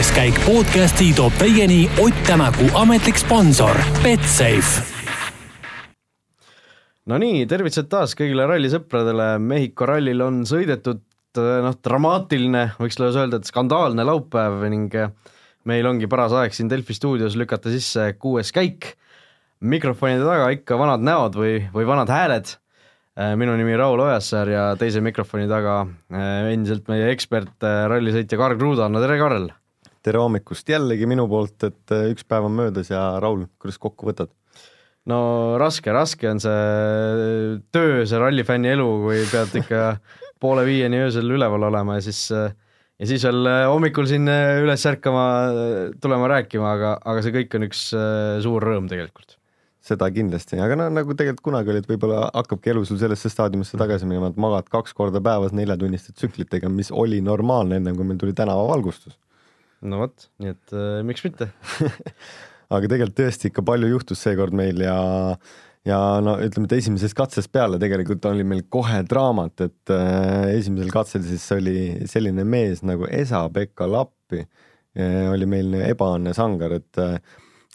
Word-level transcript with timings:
kuues 0.00 0.16
käik 0.16 0.36
podcasti 0.46 1.10
toob 1.12 1.34
teieni 1.36 1.82
Ott 2.00 2.22
Tänaku 2.24 2.70
ametlik 2.78 3.18
sponsor 3.20 3.76
Betsafe. 4.00 4.80
Nonii, 7.04 7.42
tervitused 7.44 7.90
taas 7.92 8.14
kõigile 8.16 8.46
rallisõpradele, 8.48 9.34
Mehhiko 9.44 9.84
rallil 9.90 10.24
on 10.24 10.38
sõidetud 10.48 11.02
noh, 11.36 11.76
dramaatiline, 11.84 12.62
võiks 12.80 12.96
lausa 12.96 13.26
öelda, 13.26 13.42
et 13.42 13.52
skandaalne 13.52 14.08
laupäev 14.08 14.64
ning 14.72 14.96
meil 15.68 15.90
ongi 15.92 16.08
paras 16.08 16.32
aeg 16.32 16.56
siin 16.56 16.72
Delfi 16.72 16.96
stuudios 16.96 17.36
lükata 17.36 17.68
sisse 17.68 18.14
kuues 18.16 18.56
käik. 18.56 18.94
mikrofonide 19.60 20.24
taga 20.24 20.48
ikka 20.56 20.80
vanad 20.80 21.04
näod 21.04 21.36
või, 21.36 21.58
või 21.76 21.84
vanad 21.84 22.08
hääled. 22.08 22.56
minu 23.36 23.52
nimi 23.52 23.76
Raul 23.76 24.00
Ojasäär 24.00 24.48
ja 24.48 24.76
teise 24.80 25.04
mikrofoni 25.04 25.48
taga 25.48 25.86
endiselt 26.08 26.88
meie 26.88 27.12
ekspert, 27.12 27.58
rallisõitja 27.60 28.38
Karl 28.38 28.56
Kruuda, 28.56 28.88
no 28.88 29.04
tere, 29.04 29.18
Karl! 29.20 29.50
Tere 30.04 30.20
hommikust 30.22 30.68
jällegi 30.68 31.08
minu 31.08 31.26
poolt, 31.28 31.68
et 31.68 31.96
üks 32.12 32.24
päev 32.28 32.48
on 32.48 32.56
möödas 32.56 32.90
ja 32.92 33.18
Raul, 33.22 33.44
kuidas 33.60 33.80
kokku 33.80 34.08
võtad? 34.10 34.32
no 35.10 35.20
raske, 35.60 35.92
raske 35.94 36.28
on 36.30 36.40
see 36.42 37.60
töö, 37.72 38.02
see 38.06 38.20
rallifänni 38.20 38.74
elu, 38.74 38.88
kui 39.04 39.22
pead 39.30 39.54
ikka 39.62 39.84
poole 40.42 40.64
viieni 40.68 41.00
öösel 41.06 41.30
üleval 41.36 41.68
olema 41.70 41.98
ja 41.98 42.04
siis 42.08 42.28
ja 43.00 43.08
siis 43.08 43.24
veel 43.24 43.48
hommikul 43.70 44.08
siin 44.08 44.28
üles 44.28 44.84
ärkama, 44.88 45.24
tulema 46.04 46.28
rääkima, 46.36 46.72
aga, 46.76 46.94
aga 47.00 47.24
see 47.24 47.36
kõik 47.38 47.56
on 47.56 47.68
üks 47.70 47.84
suur 48.44 48.66
rõõm 48.68 48.90
tegelikult. 48.92 49.38
seda 49.80 50.10
kindlasti, 50.12 50.58
aga 50.60 50.76
no 50.76 50.90
nagu 50.92 51.16
tegelikult 51.16 51.46
kunagi 51.48 51.72
oli, 51.72 51.80
et 51.80 51.88
võib-olla 51.88 52.26
hakkabki 52.36 52.74
elu 52.74 52.84
sul 52.84 53.00
sellesse 53.00 53.32
staadiumisse 53.32 53.80
tagasi 53.80 54.04
minema, 54.08 54.28
et 54.28 54.40
magad 54.40 54.68
kaks 54.72 54.92
korda 54.94 55.22
päevas 55.24 55.56
neljatunniste 55.56 56.12
tsüklitega, 56.12 56.68
mis 56.68 56.92
oli 56.92 57.22
normaalne, 57.24 57.80
ennem 57.80 57.96
kui 57.96 58.04
meil 58.04 58.20
tuli 58.20 58.36
tänavavalgustus. 58.36 59.16
No 59.86 60.04
vot, 60.04 60.28
nii 60.42 60.54
et 60.54 60.76
äh, 60.76 61.00
miks 61.06 61.24
mitte. 61.26 61.50
Aga 62.70 62.86
tegelikult 62.86 63.18
tõesti 63.18 63.50
ikka 63.50 63.64
palju 63.66 63.88
juhtus 63.90 64.22
seekord 64.22 64.54
meil 64.54 64.78
ja 64.84 64.96
ja 65.88 65.98
no 66.24 66.36
ütleme, 66.42 66.68
et 66.68 66.76
esimesest 66.76 67.16
katsest 67.16 67.50
peale 67.52 67.80
tegelikult 67.80 68.26
oli 68.30 68.44
meil 68.46 68.66
kohe 68.72 69.00
draamat, 69.08 69.66
et 69.66 69.92
äh, 69.94 70.50
esimesel 70.58 70.92
katsel 70.92 71.24
siis 71.26 71.46
oli 71.56 71.76
selline 72.10 72.44
mees 72.44 72.84
nagu 72.86 73.08
Esa-Pekka 73.08 73.88
Lappi 73.88 74.42
äh, 74.42 75.30
oli 75.32 75.48
meil 75.48 75.72
ebaõnne 75.80 76.34
sangar, 76.36 76.76
et 76.80 77.00
äh, 77.00 77.16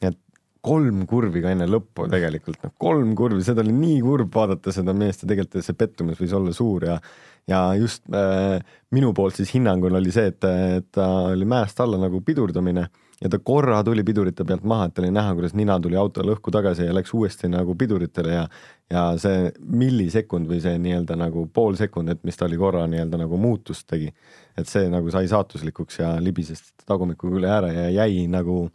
et 0.06 0.20
kolm 0.66 1.04
kurvi 1.10 1.42
ka 1.44 1.54
enne 1.54 1.68
lõppu 1.70 2.08
tegelikult, 2.12 2.62
noh 2.66 2.76
kolm 2.82 3.16
kurvi, 3.18 3.42
seda 3.46 3.66
oli 3.66 3.74
nii 3.74 4.00
kurb 4.06 4.34
vaadata 4.34 4.74
seda 4.76 4.94
meest 4.98 5.26
ja 5.26 5.32
tegelikult 5.34 5.66
see 5.66 5.78
pettumus 5.78 6.22
võis 6.22 6.38
olla 6.38 6.54
suur 6.54 6.86
ja 6.92 7.00
ja 7.48 7.76
just 7.76 8.04
äh, 8.14 8.60
minu 8.92 9.14
poolt 9.14 9.36
siis 9.38 9.54
hinnangul 9.54 9.96
oli 9.96 10.12
see, 10.12 10.32
et, 10.34 10.44
et 10.78 10.88
ta 10.92 11.08
oli 11.32 11.46
mäest 11.46 11.80
alla 11.80 12.00
nagu 12.02 12.22
pidurdamine 12.26 12.88
ja 13.22 13.30
ta 13.30 13.40
korra 13.40 13.84
tuli 13.84 14.04
pidurite 14.04 14.44
pealt 14.44 14.64
maha, 14.68 14.90
et 14.90 15.00
oli 15.00 15.12
näha, 15.14 15.34
kuidas 15.38 15.54
nina 15.56 15.78
tuli 15.80 15.96
autole 15.96 16.34
õhku 16.36 16.52
tagasi 16.52 16.88
ja 16.88 16.96
läks 16.96 17.14
uuesti 17.14 17.50
nagu 17.52 17.76
piduritele 17.76 18.34
ja 18.34 18.48
ja 18.92 19.06
see 19.18 19.50
millisekund 19.66 20.50
või 20.50 20.60
see 20.62 20.78
nii-öelda 20.82 21.16
nagu 21.18 21.48
pool 21.54 21.78
sekundit, 21.80 22.22
mis 22.24 22.38
ta 22.38 22.46
oli 22.46 22.58
korra 22.62 22.84
nii-öelda 22.90 23.18
nagu 23.18 23.38
muutust 23.42 23.88
tegi, 23.90 24.12
et 24.58 24.70
see 24.70 24.90
nagu 24.94 25.10
sai 25.14 25.30
saatuslikuks 25.32 26.00
ja 26.04 26.12
libises 26.22 26.62
tagumikuga 26.86 27.40
üle 27.40 27.50
ääre 27.50 27.72
ja 27.74 27.88
jäi 28.04 28.28
nagu, 28.30 28.68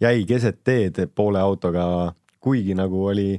jäi 0.00 0.24
keset 0.26 0.64
teed 0.64 1.04
poole 1.14 1.40
autoga, 1.40 1.84
kuigi 2.40 2.74
nagu 2.78 3.04
oli 3.12 3.30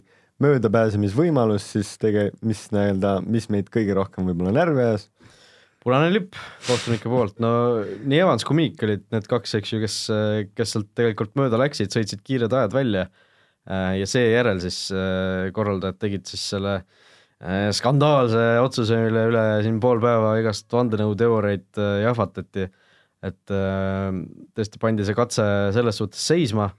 möödapääsemisvõimalus, 0.43 1.65
siis 1.75 1.93
tege-, 2.01 2.29
mis 2.45 2.65
nii-öelda, 2.73 3.19
mis 3.27 3.49
meid 3.53 3.69
kõige 3.73 3.95
rohkem 3.97 4.29
võib-olla 4.29 4.53
närvi 4.55 4.85
ajas? 4.85 5.09
Punane 5.79 6.09
lipp 6.11 6.35
kohtunike 6.67 7.07
poolt, 7.07 7.37
no 7.39 7.51
nii 7.79 8.19
Evans 8.19 8.43
kui 8.47 8.57
Miik 8.57 8.81
olid 8.83 9.05
need 9.15 9.27
kaks, 9.31 9.53
eks 9.61 9.71
ju, 9.71 9.79
kes, 9.79 9.97
kes 10.51 10.73
sealt 10.75 10.89
tegelikult 10.97 11.37
mööda 11.39 11.59
läksid, 11.61 11.93
sõitsid 11.95 12.23
kiired 12.27 12.51
ajad 12.51 12.75
välja. 12.75 13.05
Ja 13.69 14.07
seejärel 14.09 14.59
siis 14.63 14.87
äh, 14.95 15.51
korraldajad 15.53 15.99
tegid 16.01 16.25
siis 16.27 16.41
selle 16.55 16.79
äh, 16.79 17.69
skandaalse 17.75 18.41
otsuse, 18.63 18.97
mille 19.03 19.27
üle 19.29 19.43
siin 19.63 19.77
pool 19.83 20.01
päeva 20.03 20.33
igast 20.41 20.67
vandenõuteooriaid 20.73 21.79
äh, 21.79 21.95
jahvatati, 22.07 22.65
et 23.29 23.51
tõesti 24.55 24.79
pandi 24.79 25.03
see 25.03 25.15
katse 25.15 25.43
selles 25.75 25.97
suhtes 25.99 26.23
seisma, 26.23 26.69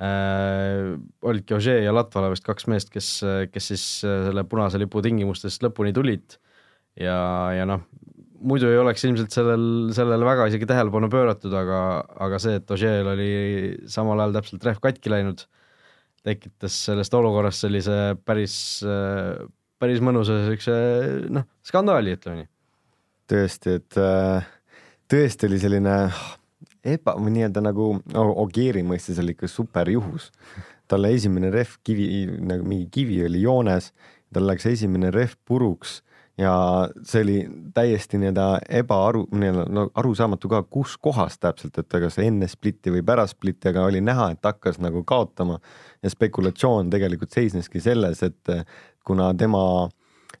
olidki 0.00 1.52
Ožee 1.52 1.82
ja 1.84 1.92
Latvala 1.92 2.30
vist 2.32 2.46
kaks 2.46 2.64
meest, 2.72 2.88
kes, 2.88 3.08
kes 3.52 3.66
siis 3.72 3.82
selle 4.00 4.44
punase 4.48 4.80
lipu 4.80 5.02
tingimustes 5.04 5.58
lõpuni 5.60 5.92
tulid 5.92 6.38
ja, 6.96 7.18
ja 7.52 7.66
noh, 7.68 7.82
muidu 8.40 8.70
ei 8.70 8.78
oleks 8.80 9.04
ilmselt 9.06 9.34
sellel, 9.34 9.64
sellele 9.96 10.26
väga 10.26 10.48
isegi 10.50 10.68
tähelepanu 10.68 11.10
pööratud, 11.12 11.54
aga, 11.56 11.80
aga 12.26 12.40
see, 12.42 12.58
et 12.60 12.72
Ožeel 12.74 13.10
oli 13.12 13.30
samal 13.90 14.22
ajal 14.22 14.38
täpselt 14.38 14.66
rehv 14.66 14.80
katki 14.84 15.12
läinud, 15.12 15.44
tekitas 16.26 16.76
sellest 16.88 17.14
olukorrast 17.16 17.66
sellise 17.66 17.98
päris, 18.24 18.56
päris 19.80 20.02
mõnusa 20.04 20.40
siukse 20.48 20.74
noh, 21.32 21.46
skandaali, 21.66 22.16
ütleme 22.18 22.42
nii. 22.42 22.50
tõesti, 23.30 23.78
et 23.80 24.00
tõesti 25.10 25.48
oli 25.50 25.60
selline 25.62 25.96
eba, 26.84 27.14
nii-öelda 27.20 27.62
nagu 27.64 27.92
Ogieri 28.14 28.82
mõistes 28.86 29.20
oli 29.22 29.36
ikka 29.36 29.48
superjuhus. 29.48 30.30
talle 30.90 31.12
esimene 31.14 31.52
rehv 31.54 31.76
kivi, 31.86 32.26
nagu 32.42 32.64
mingi 32.66 32.88
kivi 32.90 33.20
oli 33.24 33.42
joones, 33.42 33.92
tal 34.34 34.48
läks 34.50 34.66
esimene 34.66 35.12
rehv 35.14 35.36
puruks 35.46 36.00
ja 36.40 36.88
see 37.04 37.22
oli 37.22 37.36
täiesti 37.74 38.18
nii-öelda 38.18 38.46
ebaaru, 38.80 39.26
nii-öelda 39.32 39.64
no 39.70 39.86
arusaamatu 39.94 40.48
ka, 40.48 40.62
kus 40.62 40.96
kohas 41.02 41.38
täpselt, 41.38 41.78
et 41.78 41.96
kas 42.04 42.18
enne 42.22 42.48
splitti 42.48 42.92
või 42.94 43.04
pärast 43.06 43.36
splitti, 43.36 43.70
aga 43.70 43.84
oli 43.88 44.00
näha, 44.04 44.30
et 44.34 44.44
hakkas 44.44 44.80
nagu 44.80 45.04
kaotama 45.06 45.58
ja 46.02 46.10
spekulatsioon 46.10 46.90
tegelikult 46.90 47.36
seisneski 47.36 47.82
selles, 47.84 48.22
et 48.26 48.54
kuna 49.06 49.30
tema, 49.34 49.62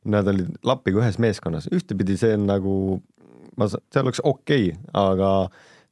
nad 0.04 0.28
olid 0.32 0.54
Lappiga 0.64 1.02
ühes 1.02 1.20
meeskonnas, 1.20 1.68
ühtepidi 1.74 2.16
see 2.20 2.32
on 2.38 2.48
nagu, 2.48 2.74
ma, 3.60 3.68
see 3.68 4.00
oleks 4.00 4.22
okei 4.24 4.70
okay,, 4.72 4.78
aga 4.96 5.32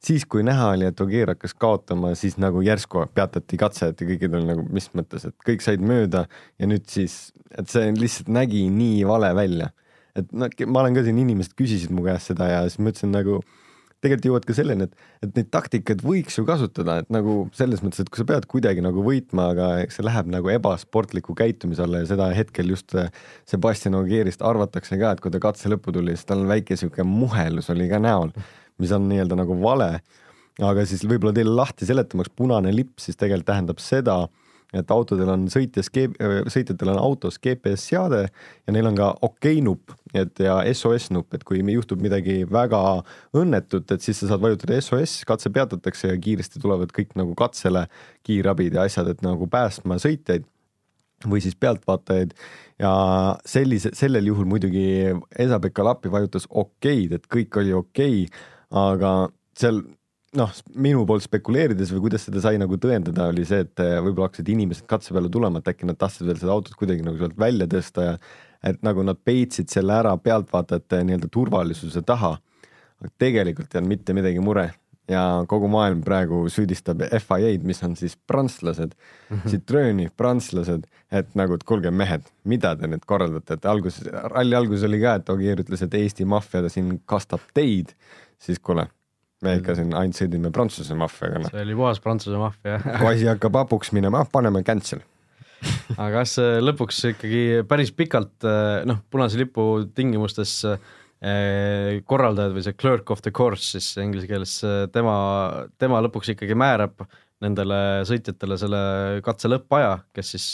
siis, 0.03 0.25
kui 0.29 0.43
näha 0.47 0.71
oli, 0.75 0.87
et 0.89 1.01
Ogier 1.03 1.33
hakkas 1.33 1.55
kaotama, 1.59 2.13
siis 2.19 2.37
nagu 2.41 2.63
järsku 2.65 3.05
peatati 3.15 3.59
katse, 3.59 3.91
et 3.91 4.03
kõigil 4.03 4.39
oli 4.39 4.47
nagu 4.47 4.65
mis 4.73 4.89
mõttes, 4.97 5.27
et 5.29 5.35
kõik 5.45 5.65
said 5.65 5.83
mööda. 5.83 6.25
Ja 6.59 6.69
nüüd 6.69 6.87
siis, 6.91 7.31
et 7.57 7.69
see 7.71 7.91
lihtsalt 7.95 8.31
nägi 8.33 8.65
nii 8.73 9.03
vale 9.09 9.33
välja. 9.37 9.71
Et 10.17 10.29
noh, 10.35 10.51
ma 10.67 10.83
olen 10.83 10.97
ka 10.97 11.05
siin, 11.05 11.19
inimesed 11.21 11.55
küsisid 11.57 11.93
mu 11.95 12.03
käest 12.07 12.31
seda 12.31 12.49
ja 12.49 12.61
siis 12.67 12.79
ma 12.81 12.93
ütlesin 12.93 13.13
nagu 13.13 13.41
tegelikult 13.99 14.27
jõuad 14.29 14.45
ka 14.47 14.55
selleni, 14.55 14.85
et, 14.87 15.07
et 15.25 15.33
neid 15.35 15.49
taktikaid 15.51 16.03
võiks 16.05 16.37
ju 16.39 16.45
kasutada, 16.47 17.01
et 17.01 17.09
nagu 17.11 17.41
selles 17.55 17.81
mõttes, 17.83 17.99
et 18.03 18.11
kui 18.11 18.21
sa 18.21 18.25
pead 18.29 18.47
kuidagi 18.51 18.83
nagu 18.83 19.03
võitma, 19.03 19.49
aga 19.53 19.67
eks 19.83 19.99
see 19.99 20.05
läheb 20.07 20.29
nagu 20.31 20.51
ebasportliku 20.53 21.35
käitumise 21.35 21.83
alla 21.83 22.03
ja 22.03 22.07
seda 22.13 22.29
hetkel 22.35 22.71
just 22.71 22.95
Sebastian 23.49 23.99
Ogierist 23.99 24.43
arvatakse 24.45 24.95
ka, 25.01 25.11
et 25.11 25.23
kui 25.23 25.33
ta 25.35 25.43
katse 25.43 25.71
lõppu 25.71 25.91
tuli, 25.95 26.15
siis 26.15 26.29
tal 26.31 26.45
väike 26.47 26.79
sihuke 26.79 27.03
muhelus 27.07 27.67
oli 27.75 27.89
ka 27.91 27.99
näol, 28.03 28.31
mis 28.79 28.93
on 28.95 29.07
nii-öelda 29.09 29.37
nagu 29.39 29.57
vale. 29.61 29.99
aga 30.59 30.83
siis 30.83 31.05
võib-olla 31.07 31.31
teile 31.35 31.53
lahti 31.55 31.87
seletamaks, 31.87 32.33
punane 32.35 32.73
lipp 32.75 32.99
siis 32.99 33.15
tegelikult 33.15 33.47
tähendab 33.47 33.79
seda, 33.79 34.25
et 34.75 34.91
autodel 34.93 35.29
on 35.31 35.47
sõitjas, 35.49 35.87
sõitjatel 36.53 36.91
on 36.91 36.99
autos 36.99 37.39
GPS 37.41 37.87
seade 37.89 38.25
ja 38.27 38.73
neil 38.75 38.89
on 38.89 38.97
ka 38.97 39.07
okei 39.25 39.63
nupp, 39.65 39.95
et 40.13 40.43
ja 40.43 40.59
SOS 40.73 41.09
nupp, 41.15 41.33
et 41.33 41.45
kui 41.47 41.63
juhtub 41.73 42.03
midagi 42.03 42.43
väga 42.49 42.81
õnnetut, 43.39 43.89
et 43.95 44.05
siis 44.05 44.19
sa 44.21 44.33
saad 44.33 44.43
vajutada 44.43 44.77
SOS, 44.81 45.23
katse 45.29 45.49
peatatakse 45.55 46.11
ja 46.11 46.19
kiiresti 46.21 46.61
tulevad 46.61 46.93
kõik 46.95 47.15
nagu 47.19 47.33
katsele 47.39 47.87
kiirabid 48.27 48.77
ja 48.77 48.85
asjad, 48.85 49.09
et 49.09 49.25
nagu 49.25 49.49
päästma 49.49 49.97
sõitjaid 50.01 50.45
või 51.27 51.41
siis 51.43 51.57
pealtvaatajaid 51.59 52.35
ja 52.79 52.93
sellise, 53.47 53.91
sellel 53.97 54.29
juhul 54.29 54.47
muidugi 54.47 54.85
Esa-Pekka 55.39 55.83
Lappi 55.83 56.11
vajutas 56.13 56.45
okeid, 56.49 57.17
et 57.17 57.27
kõik 57.27 57.57
oli 57.59 57.73
okei 57.75 58.23
okay,, 58.27 58.45
aga 58.69 59.13
seal 59.57 59.81
noh, 60.37 60.51
minu 60.77 61.05
poolt 61.09 61.25
spekuleerides 61.25 61.93
või 61.95 62.03
kuidas 62.07 62.27
seda 62.27 62.41
sai 62.43 62.59
nagu 62.61 62.77
tõendada, 62.81 63.29
oli 63.33 63.45
see, 63.49 63.63
et 63.65 63.81
eh, 63.83 63.95
võib-olla 64.03 64.29
hakkasid 64.29 64.51
inimesed 64.53 64.89
katse 64.89 65.15
peale 65.15 65.31
tulema, 65.33 65.61
et 65.61 65.71
äkki 65.71 65.89
nad 65.89 65.97
tahtsid 65.99 66.27
veel 66.29 66.37
seda 66.41 66.53
autot 66.53 66.77
kuidagi 66.77 67.05
nagu 67.05 67.17
sealt 67.17 67.39
välja 67.39 67.69
tõsta 67.71 68.05
ja 68.05 68.19
et 68.69 68.81
nagu 68.85 69.05
nad 69.07 69.17
peitsid 69.25 69.71
selle 69.71 69.95
ära 69.95 70.13
pealtvaatajate 70.19 71.01
nii-öelda 71.07 71.31
turvalisuse 71.31 72.03
taha. 72.05 72.37
aga 72.99 73.09
tegelikult 73.17 73.73
ei 73.73 73.79
olnud 73.79 73.93
mitte 73.95 74.13
midagi 74.13 74.41
mure 74.43 74.67
ja 75.09 75.21
kogu 75.49 75.69
maailm 75.71 76.01
praegu 76.05 76.43
süüdistab 76.51 77.01
FIA-d, 77.07 77.63
mis 77.65 77.81
on 77.87 77.95
siis 77.97 78.17
prantslased 78.27 78.93
mm, 78.93 79.37
-hmm. 79.37 79.49
Citrooni 79.49 80.09
prantslased, 80.17 80.85
et 81.11 81.35
nagu, 81.35 81.55
et 81.55 81.63
kuulge 81.63 81.91
mehed, 81.91 82.27
mida 82.43 82.75
te 82.75 82.87
nüüd 82.87 83.05
korraldate, 83.05 83.53
et 83.53 83.65
alguses, 83.65 84.05
ralli 84.35 84.55
alguses 84.55 84.85
oli 84.85 85.01
ka, 85.01 85.15
et 85.15 85.29
Ogier 85.29 85.63
ütles, 85.63 85.81
et 85.83 85.93
Eesti 85.93 86.25
maffia 86.25 86.69
siin 86.69 86.99
kastab 87.05 87.41
teid, 87.53 87.95
siis 88.39 88.59
kuule 88.63 88.87
me 89.45 89.55
ikka 89.59 89.75
siin 89.77 89.93
ainult 89.95 90.17
sõdime 90.19 90.51
Prantsuse 90.55 90.95
maffiaga 90.99 91.43
no.. 91.43 91.51
see 91.51 91.63
oli 91.63 91.77
puhas 91.77 92.01
Prantsuse 92.03 92.39
maffia 92.39 92.79
kui 92.83 93.07
asi 93.13 93.29
hakkab 93.29 93.61
hapuks 93.61 93.93
minema, 93.95 94.23
ah, 94.23 94.29
paneme 94.31 94.63
cancel. 94.67 95.03
Aga 95.99 96.21
kas 96.21 96.37
lõpuks 96.63 97.01
ikkagi 97.11 97.43
päris 97.67 97.91
pikalt 97.95 98.47
noh, 98.87 99.01
punase 99.11 99.39
lipu 99.39 99.65
tingimustes 99.95 100.53
eh, 100.67 101.99
korraldajad 102.07 102.55
või 102.55 102.63
see 102.63 102.77
clerk 102.79 103.11
of 103.11 103.23
the 103.25 103.33
course 103.35 103.73
siis 103.75 103.89
inglise 103.99 104.27
keeles, 104.29 104.53
tema, 104.95 105.15
tema 105.79 105.99
lõpuks 106.05 106.31
ikkagi 106.35 106.55
määrab 106.59 107.03
nendele 107.43 108.05
sõitjatele 108.07 108.59
selle 108.59 108.79
katse 109.23 109.51
lõppaja, 109.51 109.99
kes 110.15 110.31
siis 110.35 110.47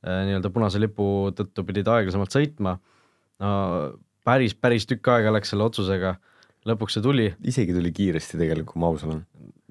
nii-öelda 0.00 0.50
punase 0.50 0.80
lipu 0.80 1.04
tõttu 1.36 1.62
pidid 1.66 1.90
aeglasemalt 1.90 2.34
sõitma. 2.34 2.78
no 3.42 3.50
päris, 4.26 4.54
päris 4.54 4.86
tükk 4.88 5.10
aega 5.12 5.32
läks 5.34 5.52
selle 5.52 5.66
otsusega, 5.66 6.14
lõpuks 6.68 6.96
see 6.96 7.04
tuli. 7.04 7.28
isegi 7.46 7.74
tuli 7.76 7.92
kiiresti 7.96 8.40
tegelikult, 8.40 8.74
kui 8.74 8.82
ma 8.82 8.90
aus 8.92 9.04
olen. 9.06 9.22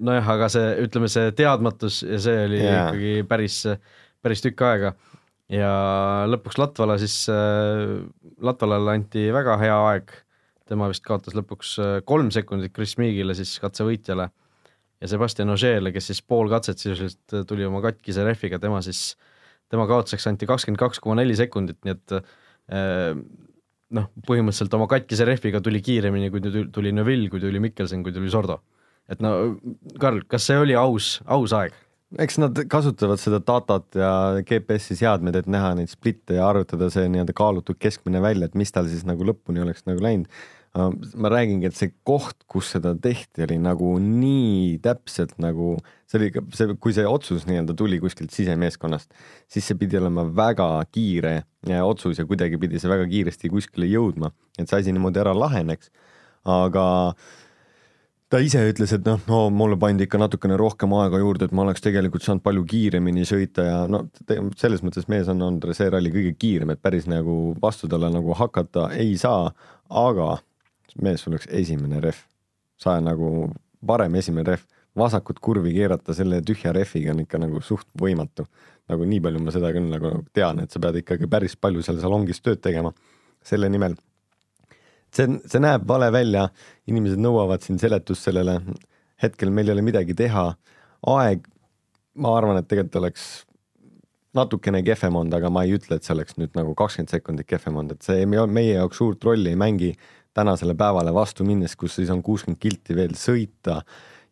nojah, 0.02 0.32
aga 0.34 0.48
see, 0.52 0.72
ütleme 0.86 1.10
see 1.12 1.30
teadmatus 1.38 2.00
ja 2.06 2.18
see 2.22 2.42
oli 2.48 2.60
yeah. 2.62 2.88
ikkagi 2.88 3.28
päris, 3.30 3.62
päris 4.24 4.42
tükk 4.44 4.64
aega 4.66 4.94
ja 5.52 5.70
lõpuks 6.30 6.58
Latvala 6.60 6.98
siis 7.02 7.22
äh,, 7.32 8.00
Latvalale 8.42 8.96
anti 8.98 9.28
väga 9.34 9.56
hea 9.60 9.78
aeg, 9.92 10.14
tema 10.70 10.90
vist 10.90 11.04
kaotas 11.06 11.36
lõpuks 11.38 11.74
äh, 11.82 11.96
kolm 12.06 12.32
sekundit 12.34 12.74
Chris 12.76 12.96
Meagile 13.00 13.36
siis 13.38 13.56
katsevõitjale 13.62 14.30
ja 15.00 15.08
Sebastian 15.08 15.52
Ogier'le, 15.54 15.92
kes 15.94 16.10
siis 16.10 16.22
pool 16.22 16.50
katset 16.52 16.80
sisuliselt 16.82 17.46
tuli 17.48 17.64
oma 17.64 17.80
katkise 17.84 18.24
rehviga, 18.26 18.58
tema 18.60 18.82
siis, 18.84 19.14
tema 19.72 19.86
kaotuseks 19.88 20.26
anti 20.28 20.48
kakskümmend 20.50 20.80
kaks 20.82 21.00
koma 21.00 21.16
neli 21.22 21.36
sekundit, 21.38 21.78
nii 21.86 21.94
et 21.96 22.16
äh, 22.18 23.14
noh, 23.96 24.08
põhimõtteliselt 24.26 24.74
oma 24.78 24.88
katkise 24.90 25.26
rehviga 25.28 25.60
tuli 25.64 25.82
kiiremini, 25.84 26.30
kui 26.32 26.42
tuli 26.72 26.92
Neville, 26.94 27.30
kui 27.32 27.42
tuli 27.42 27.62
Mikkelson, 27.62 28.04
kui 28.06 28.14
tuli 28.14 28.30
Sordo. 28.32 28.60
et 29.10 29.22
no 29.24 29.56
Karl, 29.98 30.22
kas 30.30 30.46
see 30.46 30.58
oli 30.58 30.76
aus, 30.78 31.18
aus 31.26 31.54
aeg? 31.56 31.74
eks 32.18 32.40
nad 32.42 32.58
kasutavad 32.70 33.20
seda 33.22 33.38
datat 33.46 33.98
ja 33.98 34.12
GPS-i 34.46 34.96
seadmeid, 34.98 35.36
et 35.38 35.50
näha 35.50 35.74
neid 35.78 35.92
splitte 35.92 36.38
ja 36.38 36.48
arvutada 36.50 36.88
see 36.90 37.06
nii-öelda 37.10 37.34
kaalutud 37.36 37.78
keskmine 37.78 38.22
välja, 38.22 38.48
et 38.48 38.56
mis 38.58 38.72
tal 38.74 38.88
siis 38.90 39.04
nagu 39.06 39.26
lõpuni 39.26 39.62
oleks 39.62 39.86
nagu 39.86 40.02
läinud. 40.02 40.26
Ma 40.74 41.30
räägingi, 41.32 41.66
et 41.66 41.74
see 41.74 41.90
koht, 42.06 42.44
kus 42.50 42.68
seda 42.76 42.92
tehti, 42.94 43.42
oli 43.42 43.56
nagu 43.58 43.96
nii 43.98 44.76
täpselt 44.84 45.34
nagu 45.42 45.74
see 46.06 46.18
oli 46.20 46.30
see, 46.54 46.76
kui 46.78 46.94
see 46.94 47.06
otsus 47.10 47.46
nii-öelda 47.48 47.74
tuli 47.78 47.98
kuskilt 48.02 48.30
sisemeeskonnast, 48.34 49.10
siis 49.50 49.66
see 49.66 49.78
pidi 49.80 49.98
olema 49.98 50.28
väga 50.30 50.68
kiire 50.94 51.40
otsus 51.82 52.22
ja 52.22 52.26
kuidagi 52.26 52.58
pidi 52.62 52.78
see 52.78 52.90
väga 52.90 53.08
kiiresti 53.10 53.50
kuskile 53.50 53.90
jõudma, 53.90 54.30
et 54.58 54.70
see 54.70 54.78
asi 54.78 54.94
niimoodi 54.94 55.22
ära 55.22 55.34
laheneks. 55.34 55.90
aga 56.46 56.84
ta 58.30 58.38
ise 58.38 58.62
ütles, 58.70 58.92
et 58.94 59.02
noh, 59.04 59.18
no 59.26 59.40
mulle 59.50 59.76
pandi 59.78 60.06
ikka 60.06 60.20
natukene 60.22 60.54
rohkem 60.58 60.94
aega 61.00 61.18
juurde, 61.18 61.48
et 61.48 61.56
ma 61.56 61.64
oleks 61.64 61.82
tegelikult 61.82 62.22
saanud 62.22 62.44
palju 62.46 62.62
kiiremini 62.70 63.26
sõita 63.26 63.66
ja 63.66 63.80
no 63.90 64.04
selles 64.56 64.84
mõttes 64.86 65.10
mees 65.10 65.28
on 65.28 65.42
olnud 65.42 65.66
see 65.74 65.90
ralli 65.90 66.14
kõige 66.14 66.36
kiirem, 66.38 66.70
et 66.70 66.82
päris 66.82 67.10
nagu 67.10 67.56
vastu 67.60 67.90
talle 67.90 68.12
nagu 68.14 68.38
hakata 68.38 68.92
ei 68.94 69.18
saa, 69.18 69.50
aga 69.90 70.36
mees, 70.98 71.22
sul 71.22 71.34
oleks 71.34 71.48
esimene 71.50 72.00
rehv, 72.02 72.20
sa 72.80 72.98
nagu 73.02 73.50
parem 73.86 74.14
esimene 74.20 74.54
rehv, 74.54 74.66
vasakut 74.96 75.38
kurvi 75.38 75.72
keerata 75.76 76.14
selle 76.16 76.40
tühja 76.42 76.72
rehviga 76.74 77.14
on 77.14 77.22
ikka 77.24 77.38
nagu 77.38 77.62
suht 77.62 77.86
võimatu. 78.00 78.46
nagu 78.90 79.06
nii 79.06 79.20
palju 79.22 79.38
ma 79.38 79.52
seda 79.54 79.68
küll 79.70 79.86
nagu 79.86 80.24
tean, 80.34 80.58
et 80.58 80.72
sa 80.72 80.80
pead 80.82 80.96
ikkagi 81.04 81.28
päris 81.30 81.54
palju 81.54 81.82
seal 81.86 82.00
salongis 82.02 82.40
tööd 82.42 82.58
tegema. 82.58 82.90
Selle 83.46 83.68
nimel 83.70 83.94
see, 85.14 85.28
see 85.46 85.62
näeb 85.62 85.86
vale 85.88 86.10
välja, 86.14 86.48
inimesed 86.90 87.20
nõuavad 87.22 87.62
siin 87.64 87.78
seletust 87.78 88.26
sellele, 88.26 88.58
hetkel 89.22 89.52
meil 89.54 89.70
ei 89.70 89.76
ole 89.76 89.84
midagi 89.86 90.16
teha, 90.18 90.48
aeg, 91.14 91.46
ma 92.20 92.34
arvan, 92.36 92.60
et 92.60 92.68
tegelikult 92.70 93.00
oleks 93.02 93.28
natukene 94.36 94.82
kehvem 94.86 95.16
olnud, 95.18 95.34
aga 95.34 95.50
ma 95.52 95.64
ei 95.66 95.74
ütle, 95.78 95.98
et 95.98 96.06
see 96.06 96.14
oleks 96.14 96.36
nüüd 96.38 96.54
nagu 96.58 96.74
kakskümmend 96.78 97.14
sekundit 97.14 97.48
kehvem 97.50 97.80
olnud, 97.80 97.98
et 97.98 98.06
see 98.06 98.26
meie 98.30 98.74
jaoks 98.76 99.00
suurt 99.02 99.24
rolli 99.26 99.54
ei 99.54 99.58
mängi 99.58 99.90
tänasele 100.34 100.74
päevale 100.78 101.14
vastu 101.14 101.44
minnes, 101.44 101.76
kus 101.76 101.98
siis 101.98 102.10
on 102.10 102.22
kuuskümmend 102.22 102.60
kilti 102.62 102.96
veel 102.96 103.16
sõita 103.18 103.80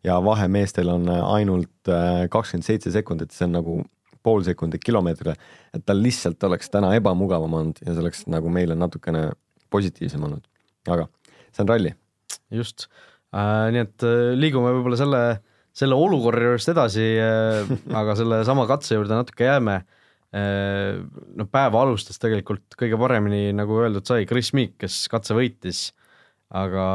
ja 0.03 0.19
vahe 0.23 0.47
meestel 0.47 0.91
on 0.93 1.09
ainult 1.09 1.91
äh, 1.91 2.27
kakskümmend 2.31 2.67
seitse 2.67 2.91
sekundit, 2.91 3.35
see 3.35 3.47
on 3.49 3.57
nagu 3.59 3.79
pool 4.23 4.43
sekundit 4.43 4.83
kilomeetrile, 4.83 5.35
et 5.73 5.83
tal 5.87 6.01
lihtsalt 6.03 6.43
oleks 6.43 6.71
täna 6.71 6.93
ebamugavam 6.97 7.53
olnud 7.61 7.83
ja 7.85 7.93
see 7.93 8.03
oleks 8.03 8.25
nagu 8.31 8.51
meile 8.51 8.75
natukene 8.75 9.29
positiivsem 9.71 10.23
olnud 10.23 10.47
aga 10.87 11.07
see 11.51 11.63
on 11.63 11.71
ralli. 11.71 11.93
just 12.51 12.87
äh,, 13.35 13.69
nii 13.73 13.83
et 13.85 14.07
äh, 14.07 14.33
liigume 14.39 14.71
võib-olla 14.77 14.99
selle, 14.99 15.21
selle 15.75 15.97
olukorra 15.97 16.51
juurest 16.51 16.71
edasi 16.73 17.07
äh,, 17.21 17.71
aga 18.01 18.15
sellesama 18.19 18.67
katse 18.69 18.97
juurde 18.97 19.19
natuke 19.19 19.49
jääme 19.49 19.81
äh,. 19.81 19.95
Noh, 20.29 21.47
päeva 21.49 21.79
alustas 21.81 22.21
tegelikult 22.21 22.75
kõige 22.77 22.99
paremini, 23.01 23.49
nagu 23.57 23.79
öeldud 23.81 24.05
sai, 24.05 24.27
Chris 24.29 24.51
Meek, 24.53 24.75
kes 24.77 25.07
katse 25.09 25.33
võitis, 25.33 25.87
aga 26.53 26.85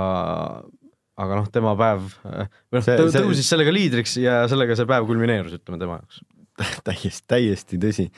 aga 1.20 1.38
noh, 1.38 1.50
tema 1.52 1.74
päev, 1.78 2.08
äh, 2.26 2.48
või 2.72 2.80
noh, 2.80 3.10
tõusis 3.14 3.48
sellega 3.50 3.74
liidriks 3.74 4.16
ja 4.18 4.42
sellega 4.50 4.76
see 4.78 4.88
päev 4.90 5.06
kulmineerus, 5.08 5.58
ütleme 5.60 5.78
tema 5.82 6.00
jaoks 6.00 6.22
täiesti, 6.88 7.24
täiesti 7.30 7.80
tõsi. 7.82 8.08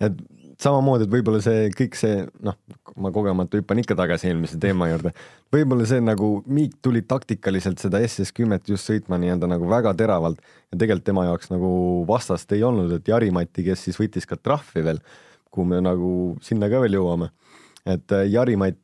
et 0.00 0.22
samamoodi, 0.62 1.06
et 1.06 1.12
võib-olla 1.12 1.40
see 1.44 1.68
kõik 1.76 1.96
see, 1.98 2.22
noh, 2.44 2.56
ma 3.02 3.10
kogemata 3.14 3.58
hüppan 3.60 3.80
ikka 3.82 3.96
tagasi 3.98 4.30
eelmise 4.30 4.58
teema 4.60 4.88
juurde, 4.90 5.12
võib-olla 5.52 5.86
see 5.88 6.00
nagu 6.04 6.30
Miik 6.46 6.78
tuli 6.84 7.02
taktikaliselt 7.06 7.82
seda 7.82 8.00
SS 8.04 8.32
kümmet 8.36 8.68
just 8.70 8.88
sõitma 8.88 9.18
nii-öelda 9.20 9.50
nagu 9.52 9.68
väga 9.70 9.92
teravalt 9.98 10.40
ja 10.40 10.78
tegelikult 10.78 11.06
tema 11.10 11.26
jaoks 11.28 11.52
nagu 11.52 11.70
vastast 12.08 12.52
ei 12.56 12.64
olnud, 12.66 12.96
et 12.96 13.10
Jari-Mati, 13.12 13.66
kes 13.66 13.86
siis 13.88 14.00
võttis 14.00 14.28
ka 14.28 14.38
trahvi 14.40 14.84
veel, 14.86 15.02
kuhu 15.52 15.68
me 15.74 15.82
nagu 15.84 16.10
sinna 16.44 16.70
ka 16.72 16.80
veel 16.84 16.98
jõuame, 16.98 17.30
et 17.84 18.16
äh, 18.16 18.28
Jari-Matt, 18.32 18.82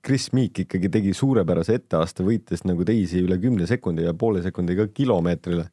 Chris 0.00 0.30
Meek 0.32 0.62
ikkagi 0.62 0.88
tegi 0.88 1.10
suurepärase 1.12 1.74
etteaste, 1.76 2.24
võites 2.24 2.62
nagu 2.64 2.80
teisi 2.88 3.20
üle 3.20 3.36
kümne 3.42 3.66
sekundi 3.68 4.06
ja 4.06 4.14
poole 4.16 4.40
sekundiga 4.40 4.86
kilomeetrile 4.88 5.66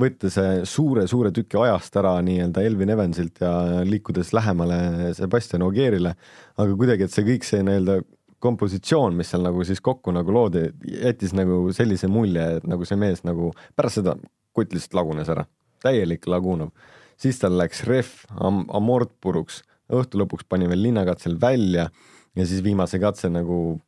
võtta 0.00 0.30
see 0.32 0.64
suure-suure 0.68 1.32
tüki 1.34 1.58
ajast 1.60 1.96
ära 1.96 2.16
nii-öelda 2.24 2.64
Elvin 2.68 2.92
Evansilt 2.92 3.40
ja 3.40 3.52
liikudes 3.86 4.34
lähemale 4.36 5.12
Sebastian 5.16 5.64
Ogierile, 5.64 6.12
aga 6.60 6.76
kuidagi, 6.76 7.06
et 7.06 7.14
see 7.14 7.24
kõik 7.24 7.46
see 7.48 7.62
nii-öelda 7.64 8.02
kompositsioon, 8.44 9.16
mis 9.16 9.32
seal 9.32 9.46
nagu 9.46 9.64
siis 9.64 9.80
kokku 9.84 10.12
nagu 10.12 10.32
loodi, 10.32 10.66
jättis 10.92 11.32
nagu 11.36 11.62
sellise 11.76 12.10
mulje, 12.12 12.44
et 12.58 12.66
nagu 12.68 12.84
see 12.88 12.98
mees 13.00 13.24
nagu 13.24 13.54
pärast 13.76 14.02
seda 14.02 14.18
kutt 14.56 14.76
lihtsalt 14.76 14.98
lagunes 15.00 15.32
ära, 15.32 15.46
täielik 15.84 16.28
lagunov. 16.28 16.74
siis 17.16 17.40
tal 17.40 17.56
läks 17.56 17.82
rehv 17.88 18.12
am, 18.44 18.66
amort 18.76 19.14
puruks, 19.24 19.62
õhtu 19.88 20.20
lõpuks 20.20 20.44
pani 20.48 20.68
veel 20.68 20.82
linnakatsel 20.90 21.40
välja 21.40 21.88
ja 22.36 22.46
siis 22.46 22.60
viimase 22.64 23.00
katse 23.00 23.32
nagu 23.32 23.80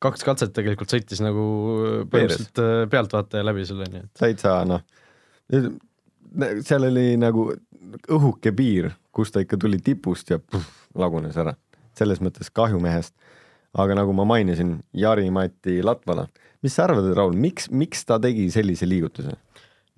kaks 0.00 0.22
katset 0.24 0.54
tegelikult 0.54 0.92
sõitis 0.94 1.20
nagu 1.20 1.42
põhimõtteliselt 2.12 2.62
äh, 2.62 2.86
pealtvaataja 2.92 3.44
läbi 3.44 3.66
selle, 3.66 3.90
nii 3.90 4.06
et 4.06 4.22
täitsa 4.22 4.60
noh 4.68 4.86
seal 5.50 6.86
oli 6.86 7.14
nagu 7.20 7.48
õhuke 8.10 8.52
piir, 8.56 8.92
kus 9.14 9.32
ta 9.34 9.42
ikka 9.42 9.58
tuli 9.60 9.80
tipust 9.82 10.30
ja 10.30 10.38
puh, 10.38 10.64
lagunes 10.98 11.38
ära. 11.40 11.56
selles 11.98 12.20
mõttes 12.22 12.50
kahju 12.54 12.78
mehest. 12.80 13.14
aga 13.74 13.94
nagu 13.94 14.12
ma 14.12 14.24
mainisin, 14.26 14.80
Jari-Mati 14.98 15.76
Latvala, 15.82 16.24
mis 16.62 16.74
sa 16.74 16.88
arvad, 16.88 17.12
Raul, 17.14 17.36
miks, 17.38 17.68
miks 17.70 18.02
ta 18.04 18.18
tegi 18.18 18.48
sellise 18.50 18.86
liigutuse? 18.86 19.36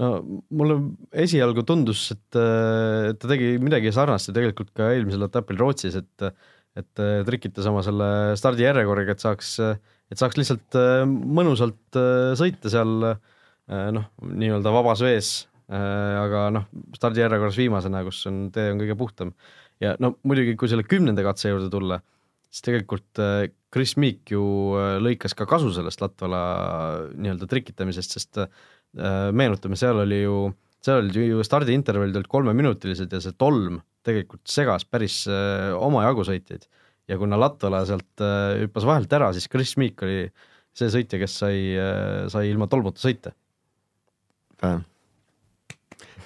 no 0.01 0.09
mulle 0.51 0.79
esialgu 1.13 1.63
tundus, 1.69 2.11
et 2.13 2.33
ta 2.33 3.29
tegi 3.29 3.59
midagi 3.61 3.93
sarnast 3.93 4.29
ju 4.29 4.35
tegelikult 4.37 4.73
ka 4.77 4.91
eelmisel 4.93 5.29
etapil 5.29 5.61
Rootsis, 5.61 5.97
et 6.01 6.33
et 6.73 7.01
trikitas 7.29 7.67
oma 7.69 7.83
selle 7.85 8.33
stardijärjekorraga, 8.41 9.13
et 9.13 9.21
saaks, 9.21 9.59
et 10.09 10.17
saaks 10.17 10.39
lihtsalt 10.41 10.79
mõnusalt 11.13 11.99
sõita 12.41 12.73
seal 12.73 13.11
äh, 13.11 13.19
Äh, 13.21 13.42
noh, 13.71 14.09
nii-öelda 14.27 14.73
vabas 14.75 15.03
vees, 15.05 15.33
äh, 15.71 16.17
aga 16.23 16.47
noh, 16.55 16.69
stardijärjekorras 16.97 17.59
viimasena, 17.61 18.03
kus 18.07 18.25
on, 18.31 18.47
tee 18.55 18.73
on 18.73 18.81
kõige 18.83 18.97
puhtam. 18.99 19.35
ja 19.83 19.95
no 20.03 20.17
muidugi, 20.29 20.57
kui 20.59 20.71
selle 20.71 20.87
kümnenda 20.87 21.25
katse 21.27 21.51
juurde 21.51 21.71
tulla, 21.71 22.01
siis 22.51 22.67
tegelikult 22.67 23.23
äh, 23.23 23.47
Chris 23.73 23.97
Meek 23.97 24.35
ju 24.35 24.43
lõikas 25.03 25.35
ka 25.39 25.47
kasu 25.49 25.73
sellest 25.73 26.03
Latvala 26.03 26.43
nii-öelda 27.15 27.49
trikitamisest, 27.49 28.19
sest 28.19 28.43
meenutame, 29.33 29.79
seal 29.81 30.03
oli 30.03 30.19
ju, 30.21 30.51
seal 30.85 31.01
olid 31.01 31.17
ju 31.17 31.45
stardiintervallid 31.47 32.19
olid 32.19 32.29
kolmeminutilised 32.29 33.15
ja 33.15 33.23
see 33.25 33.33
tolm 33.41 33.79
tegelikult 34.05 34.45
segas 34.53 34.85
päris 34.85 35.23
omajagu 35.79 36.27
sõitjaid. 36.29 36.67
ja 37.09 37.17
kuna 37.17 37.39
Latvala 37.41 37.81
sealt 37.89 38.27
hüppas 38.61 38.85
vahelt 38.85 39.17
ära, 39.17 39.31
siis 39.33 39.49
Chris 39.49 39.73
Meek 39.81 40.05
oli 40.05 40.27
see 40.77 40.93
sõitja, 40.93 41.17
kes 41.23 41.39
sai, 41.41 41.57
sai 42.29 42.51
ilma 42.53 42.69
tolmuta 42.69 43.01
sõita 43.01 43.33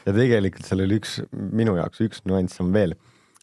ja 0.07 0.15
tegelikult 0.15 0.67
seal 0.67 0.85
oli 0.85 0.99
üks, 1.01 1.19
minu 1.33 1.77
jaoks 1.79 2.03
üks 2.05 2.25
nüanss 2.29 2.63
on 2.63 2.73
veel. 2.75 2.95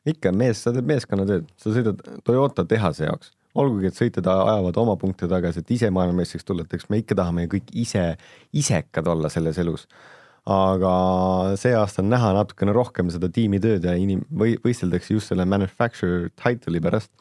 ikka 0.04 0.34
mees, 0.36 0.60
sa 0.60 0.74
teed 0.76 0.88
meeskonnatööd, 0.88 1.46
sa 1.56 1.72
sõidad 1.72 2.02
Toyota 2.28 2.66
tehase 2.68 3.06
jaoks, 3.06 3.30
olgugi 3.56 3.88
et 3.88 3.96
sõitjad 3.96 4.28
ajavad 4.28 4.80
oma 4.82 4.98
punkte 5.00 5.30
tagasi, 5.32 5.62
et 5.64 5.72
ise 5.72 5.88
maailmameistriks 5.96 6.44
tulla, 6.44 6.66
et 6.66 6.76
eks 6.76 6.90
me 6.92 7.00
ikka 7.00 7.16
tahame 7.16 7.46
kõik 7.52 7.72
ise, 7.86 8.10
isekad 8.52 9.08
olla 9.08 9.32
selles 9.32 9.60
elus. 9.64 9.88
aga 10.44 10.90
see 11.56 11.72
aasta 11.72 12.02
on 12.04 12.10
näha 12.12 12.34
natukene 12.36 12.74
rohkem 12.76 13.08
seda 13.14 13.30
tiimitööd 13.32 13.86
ja 13.88 13.94
inim-, 13.96 14.26
või 14.28 14.58
võisteldakse 14.66 15.16
just 15.16 15.32
selle 15.32 15.46
manufacturer 15.48 16.28
title'i 16.36 16.84
pärast. 16.84 17.12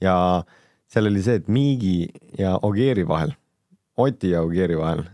ja 0.00 0.44
seal 0.92 1.08
oli 1.08 1.22
see, 1.24 1.40
et 1.40 1.48
Miigi 1.48 2.10
ja 2.38 2.58
Ogieri 2.62 3.06
vahel, 3.08 3.32
Oti 3.96 4.32
ja 4.32 4.42
Ogieri 4.42 4.76
vahel, 4.78 5.04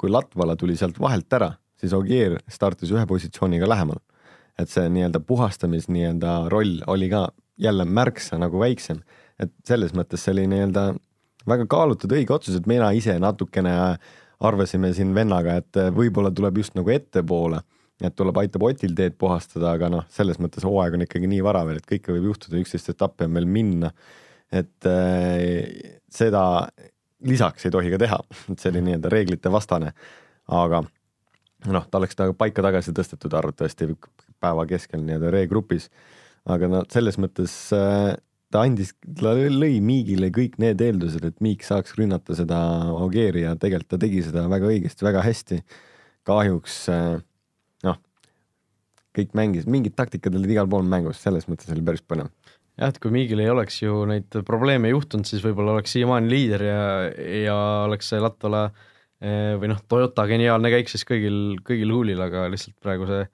kui 0.00 0.10
Latvala 0.10 0.56
tuli 0.56 0.76
sealt 0.76 0.96
vahelt 1.00 1.32
ära, 1.36 1.50
siis 1.76 1.92
Ogier 1.92 2.38
startis 2.48 2.92
ühe 2.94 3.04
positsiooniga 3.06 3.68
lähemal. 3.68 4.00
et 4.56 4.70
see 4.72 4.88
nii-öelda 4.88 5.20
puhastamis 5.20 5.84
nii-öelda 5.92 6.48
roll 6.48 6.78
oli 6.88 7.10
ka 7.12 7.26
jälle 7.60 7.84
märksa 7.84 8.38
nagu 8.40 8.56
väiksem, 8.56 9.02
et 9.38 9.52
selles 9.68 9.92
mõttes 9.92 10.22
see 10.24 10.32
oli 10.32 10.46
nii-öelda 10.48 10.94
väga 11.46 11.66
kaalutud 11.68 12.12
õige 12.16 12.32
otsus, 12.32 12.56
et 12.56 12.66
mina 12.66 12.88
ise 12.96 13.18
natukene 13.20 13.74
arvasime 14.40 14.94
siin 14.96 15.12
vennaga, 15.14 15.58
et 15.60 15.76
võib-olla 15.92 16.32
tuleb 16.32 16.62
just 16.62 16.74
nagu 16.74 16.88
ettepoole 16.90 17.60
et 18.04 18.16
tuleb, 18.16 18.36
aitab 18.42 18.64
Otil 18.66 18.94
teed 18.96 19.16
puhastada, 19.20 19.72
aga 19.76 19.88
noh, 19.92 20.04
selles 20.12 20.40
mõttes 20.42 20.64
hooaeg 20.66 20.98
on 20.98 21.06
ikkagi 21.06 21.28
nii 21.30 21.44
vara 21.44 21.62
veel, 21.68 21.80
et 21.80 21.88
kõike 21.88 22.12
võib 22.12 22.30
juhtuda, 22.32 22.58
üksteist 22.60 22.92
etappi 22.92 23.24
on 23.24 23.38
veel 23.38 23.48
minna. 23.48 23.92
et 24.52 24.86
äh, 24.86 25.96
seda 26.12 26.42
lisaks 27.26 27.66
ei 27.66 27.74
tohi 27.74 27.90
ka 27.92 28.00
teha, 28.02 28.18
et 28.52 28.62
see 28.62 28.72
oli 28.72 28.84
nii-öelda 28.86 29.12
reeglite 29.12 29.52
vastane. 29.52 29.92
aga 30.46 30.82
noh, 31.66 31.88
ta 31.90 31.98
oleks 31.98 32.16
ta 32.16 32.28
paika 32.36 32.62
tagasi 32.62 32.94
tõstetud 32.94 33.34
arvatavasti 33.34 33.90
päeva 34.40 34.66
keskel 34.66 35.02
nii-öelda 35.02 35.32
reegrupis. 35.34 35.90
aga 36.46 36.68
no 36.70 36.84
selles 36.92 37.18
mõttes 37.18 37.54
äh, 37.74 38.14
ta 38.50 38.62
andis, 38.62 38.94
ta 39.20 39.34
lõi 39.34 39.80
Miigile 39.82 40.30
kõik 40.30 40.58
need 40.62 40.80
eeldused, 40.80 41.24
et 41.24 41.40
Miik 41.40 41.66
saaks 41.66 41.96
rünnata 41.98 42.36
seda 42.38 42.58
Ogieri 42.94 43.42
ja 43.42 43.56
tegelikult 43.56 43.96
ta 43.96 43.98
tegi 43.98 44.22
seda 44.22 44.46
väga 44.48 44.70
õigesti, 44.72 45.06
väga 45.06 45.24
hästi. 45.26 45.62
kahjuks 46.26 46.88
äh, 46.90 47.16
kõik 49.16 49.36
mängisid, 49.38 49.70
mingid 49.72 49.96
taktikad 49.96 50.34
olid 50.36 50.52
igal 50.52 50.68
pool 50.70 50.86
mängus, 50.86 51.20
selles 51.22 51.48
mõttes 51.50 51.70
oli 51.72 51.84
päris 51.84 52.04
põnev. 52.04 52.30
Jah, 52.76 52.90
et 52.90 53.00
kui 53.02 53.14
Miigil 53.14 53.40
ei 53.42 53.50
oleks 53.52 53.80
ju 53.82 54.04
neid 54.08 54.36
probleeme 54.48 54.92
juhtunud, 54.92 55.28
siis 55.28 55.44
võib-olla 55.44 55.76
oleks 55.76 55.96
siiamaani 55.96 56.30
liider 56.32 56.66
ja, 56.66 56.82
ja 57.46 57.56
oleks 57.86 58.12
see 58.12 58.20
Latvala 58.22 58.66
eh, 58.68 59.56
või 59.60 59.72
noh, 59.72 59.80
Toyota 59.88 60.26
geniaalne 60.28 60.72
käik 60.74 60.92
siis 60.92 61.06
kõigil, 61.08 61.58
kõigil 61.66 61.94
huulil, 61.94 62.20
aga 62.26 62.46
lihtsalt 62.52 62.76
praegu 62.84 63.08
see, 63.10 63.24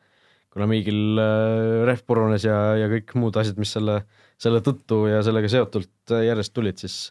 kuna 0.54 0.70
Miigil 0.70 1.20
eh, 1.22 1.82
rehv 1.88 2.06
purunes 2.06 2.46
ja, 2.46 2.60
ja 2.80 2.88
kõik 2.92 3.14
muud 3.18 3.38
asjad, 3.42 3.60
mis 3.62 3.74
selle, 3.74 4.02
selle 4.42 4.62
tõttu 4.64 5.04
ja 5.10 5.22
sellega 5.26 5.50
seotult 5.50 6.16
järjest 6.22 6.54
tulid, 6.54 6.82
siis, 6.82 7.04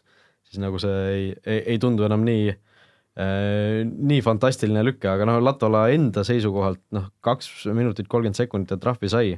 siis 0.48 0.60
nagu 0.62 0.80
see 0.82 1.00
ei, 1.12 1.32
ei, 1.44 1.64
ei 1.74 1.82
tundu 1.82 2.08
enam 2.08 2.24
nii 2.28 2.52
äh, 2.52 2.70
nii 3.12 4.20
fantastiline 4.24 4.84
lüke, 4.86 5.08
aga 5.10 5.26
noh, 5.28 5.40
Latola 5.44 5.84
enda 5.92 6.24
seisukohalt 6.24 6.80
noh, 6.96 7.10
kaks 7.24 7.66
minutit 7.76 8.08
kolmkümmend 8.08 8.38
sekundit 8.38 8.72
ja 8.72 8.80
trahvi 8.80 9.10
sai. 9.12 9.34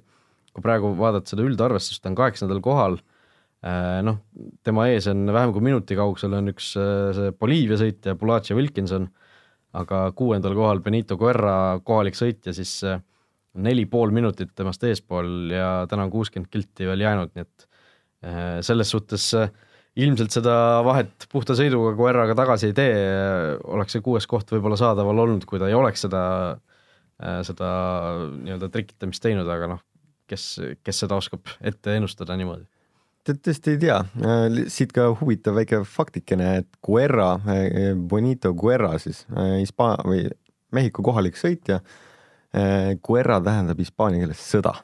Kui 0.55 0.65
praegu 0.65 0.93
vaadata 0.99 1.35
seda 1.35 1.45
üldarvestust, 1.47 2.03
ta 2.03 2.13
on 2.13 2.19
kaheksandal 2.19 2.61
kohal, 2.65 2.99
äh, 3.67 3.99
noh, 4.07 4.21
tema 4.67 4.89
ees 4.93 5.09
on 5.11 5.27
vähem 5.35 5.55
kui 5.55 5.65
minuti 5.67 5.99
kaugusel 5.99 6.39
on 6.39 6.53
üks 6.55 6.73
äh, 6.81 7.11
see 7.17 7.35
Boliivia 7.39 7.81
sõitja, 7.81 8.17
Bulacia 8.21 8.57
Wilkinson, 8.59 9.09
aga 9.75 10.07
kuuendal 10.15 10.55
kohal 10.55 10.81
Benito 10.85 11.19
Guerra 11.19 11.81
kohalik 11.85 12.15
sõitja, 12.19 12.55
siis 12.55 12.79
neli 13.55 13.85
pool 13.91 14.15
minutit 14.15 14.53
temast 14.55 14.83
eespool 14.87 15.51
ja 15.51 15.85
täna 15.91 16.07
on 16.07 16.13
kuuskümmend 16.15 16.51
kilti 16.51 16.87
veel 16.87 17.03
jäänud, 17.03 17.35
nii 17.35 17.43
et 17.43 17.71
selles 18.65 18.89
suhtes 18.91 19.27
äh, 19.37 19.51
ilmselt 20.01 20.35
seda 20.35 20.55
vahet 20.87 21.27
puhta 21.31 21.55
sõiduga 21.59 21.95
koeraga 21.99 22.35
tagasi 22.39 22.71
ei 22.71 22.77
tee, 22.77 22.95
oleks 23.71 23.95
see 23.95 24.05
kuues 24.05 24.27
koht 24.31 24.51
võib-olla 24.55 24.79
saadaval 24.79 25.23
olnud, 25.27 25.47
kui 25.47 25.61
ta 25.63 25.69
ei 25.71 25.77
oleks 25.79 26.05
seda, 26.07 26.23
äh, 27.23 27.41
seda 27.47 27.69
nii-öelda 28.35 28.71
trikitamist 28.75 29.23
teinud, 29.25 29.49
aga 29.51 29.75
noh, 29.75 29.85
kes, 30.31 30.47
kes 30.85 31.05
seda 31.05 31.19
oskab 31.21 31.51
ette 31.61 31.99
ennustada 31.99 32.37
niimoodi? 32.41 32.67
tõesti 33.25 33.73
ei 33.73 33.79
tea, 33.81 33.99
äh, 34.21 34.57
siit 34.69 34.91
ka 34.93 35.07
huvitav 35.17 35.57
väike 35.57 35.79
faktikene, 35.89 36.51
et 36.61 36.81
Guerra, 36.85 37.35
äh, 37.49 37.95
Bonito 37.97 38.53
Guerra 38.53 38.99
siis, 39.01 39.23
Hispa- 39.33 39.97
või 40.05 40.27
Mehhiko 40.75 41.05
kohalik 41.07 41.39
sõitja, 41.39 41.79
Guerra 43.03 43.41
tähendab 43.43 43.79
hispaania 43.79 44.21
keeles 44.23 44.43
sõda. 44.43 44.75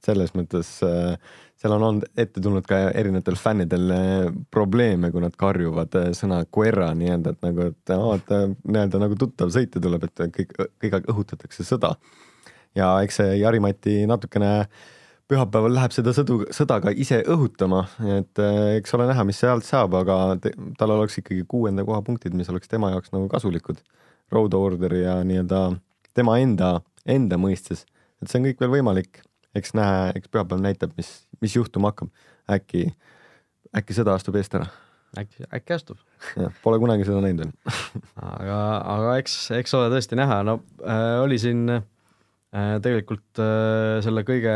selles 0.00 0.32
mõttes 0.32 0.68
äh, 0.84 1.16
seal 1.60 1.74
on 1.76 1.82
olnud 1.84 2.06
ette 2.16 2.40
tulnud 2.40 2.64
ka 2.68 2.78
erinevatel 2.96 3.36
fännidel 3.36 3.92
eh, 3.92 4.30
probleeme, 4.52 5.10
kui 5.12 5.20
nad 5.20 5.36
karjuvad 5.38 5.96
eh, 6.00 6.08
sõna 6.16 6.40
Guerra 6.56 6.90
nii-öelda, 6.96 7.34
et 7.34 7.44
nagu, 7.44 7.66
et 7.72 7.92
vaata 8.04 8.40
nii-öelda 8.48 9.00
nagu 9.02 9.18
tuttav 9.20 9.52
sõitja 9.52 9.82
tuleb, 9.84 10.06
et 10.08 10.24
kõik, 10.38 10.54
kõik 10.56 10.96
aeg 10.96 11.10
õhutatakse 11.12 11.66
sõda. 11.68 11.92
Ja 12.78 12.92
eks 13.04 13.20
see 13.20 13.36
Jari-Mati 13.40 14.02
natukene 14.10 14.52
pühapäeval 15.30 15.74
läheb 15.76 15.94
seda 15.94 16.14
sõdu, 16.14 16.40
sõda 16.54 16.80
ka 16.82 16.90
ise 16.90 17.20
õhutama, 17.30 17.84
et 18.18 18.42
eh, 18.42 18.76
eks 18.80 18.94
ole 18.98 19.06
näha, 19.10 19.24
mis 19.28 19.38
sealt 19.42 19.66
saab, 19.66 19.94
aga 20.00 20.18
te, 20.42 20.54
tal 20.78 20.96
oleks 20.96 21.20
ikkagi 21.22 21.46
kuuenda 21.48 21.86
koha 21.86 22.02
punktid, 22.06 22.34
mis 22.34 22.50
oleks 22.50 22.70
tema 22.70 22.90
jaoks 22.94 23.14
nagu 23.14 23.30
kasulikud. 23.30 23.82
Road 24.30 24.54
order'i 24.54 25.02
ja 25.02 25.16
nii-öelda 25.26 25.64
tema 26.14 26.36
enda, 26.38 26.76
enda 27.06 27.38
mõistes, 27.38 27.82
et 28.22 28.30
see 28.30 28.38
on 28.38 28.46
kõik 28.46 28.62
veel 28.62 28.78
võimalik 28.78 29.22
eks 29.58 29.74
näe, 29.76 30.10
eks 30.18 30.30
pühapäev 30.30 30.62
näitab, 30.62 30.94
mis, 30.98 31.10
mis 31.42 31.56
juhtuma 31.56 31.90
hakkab. 31.90 32.10
äkki, 32.50 32.88
äkki 33.76 33.94
sõda 33.94 34.14
astub 34.18 34.38
eest 34.38 34.54
ära. 34.58 34.66
äkki, 35.18 35.46
äkki 35.54 35.74
astub. 35.74 35.98
pole 36.62 36.78
kunagi 36.82 37.06
seda 37.06 37.22
näinud 37.24 37.44
veel 37.44 38.02
aga, 38.22 38.58
aga 38.94 39.16
eks, 39.22 39.36
eks 39.58 39.74
ole 39.78 39.90
tõesti 39.94 40.18
näha, 40.18 40.42
no 40.46 40.60
äh, 40.84 41.18
oli 41.24 41.38
siin 41.42 41.66
äh, 41.70 41.82
tegelikult 42.52 43.42
äh, 43.42 44.00
selle 44.04 44.24
kõige, 44.26 44.54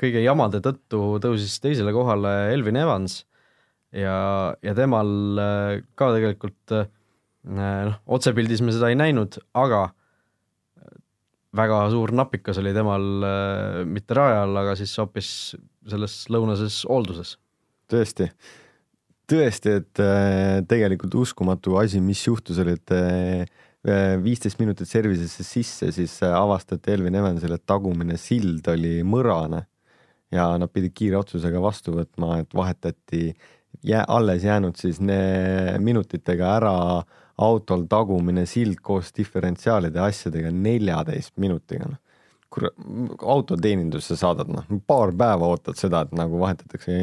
kõige 0.00 0.24
jamade 0.24 0.60
tõttu 0.64 1.16
tõusis 1.22 1.56
teisele 1.64 1.94
kohale 1.96 2.52
Elvin 2.52 2.76
Evans 2.76 3.22
ja, 3.96 4.54
ja 4.60 4.74
temal 4.76 5.40
äh, 5.40 5.70
ka 5.96 6.10
tegelikult 6.16 6.76
äh, 6.76 6.90
noh, 7.46 7.96
otsepildis 8.18 8.60
me 8.64 8.74
seda 8.74 8.90
ei 8.92 8.98
näinud, 8.98 9.38
aga 9.56 9.88
väga 11.56 11.80
suur 11.92 12.12
napikas 12.16 12.60
oli 12.60 12.74
temal 12.76 13.24
äh, 13.24 13.80
mitte 13.88 14.16
rajal, 14.18 14.54
aga 14.60 14.76
siis 14.78 14.92
hoopis 15.00 15.30
selles 15.88 16.18
lõunases 16.32 16.82
hoolduses. 16.90 17.36
tõesti, 17.90 18.28
tõesti, 19.30 19.76
et 19.80 20.02
äh, 20.02 20.60
tegelikult 20.68 21.14
uskumatu 21.22 21.78
asi, 21.80 22.02
mis 22.02 22.24
juhtus, 22.26 22.60
oli, 22.62 22.76
et 22.76 22.94
äh, 22.94 23.64
viisteist 24.22 24.58
minutit 24.58 24.88
servisesse 24.90 25.44
sisse, 25.46 25.92
siis 25.94 26.16
avastati 26.26 26.90
Elvin 26.96 27.14
Evansile, 27.20 27.60
et 27.60 27.66
tagumine 27.68 28.16
sild 28.18 28.66
oli 28.72 28.96
mõrane 29.06 29.60
ja 30.34 30.48
nad 30.58 30.72
pidid 30.74 30.94
kiire 30.96 31.20
otsusega 31.20 31.60
vastu 31.62 31.94
võtma, 31.94 32.40
et 32.42 32.56
vahetati 32.56 33.28
jää, 33.86 34.02
alles 34.08 34.42
jäänud 34.42 34.74
siis 34.80 34.98
minutitega 34.98 36.50
ära 36.56 36.74
äh, 36.96 37.22
autol 37.42 37.84
tagumine 37.90 38.46
sild 38.48 38.80
koos 38.84 39.12
diferentsiaalide 39.16 40.00
asjadega 40.00 40.50
neljateist 40.52 41.34
minutiga, 41.42 41.90
noh. 41.90 42.00
kurat, 42.52 42.76
autoteenindusse 43.20 44.16
saadad, 44.16 44.50
noh, 44.52 44.68
paar 44.88 45.12
päeva 45.18 45.50
ootad 45.52 45.76
seda, 45.78 46.04
et 46.06 46.14
nagu 46.16 46.40
vahetatakse 46.40 46.96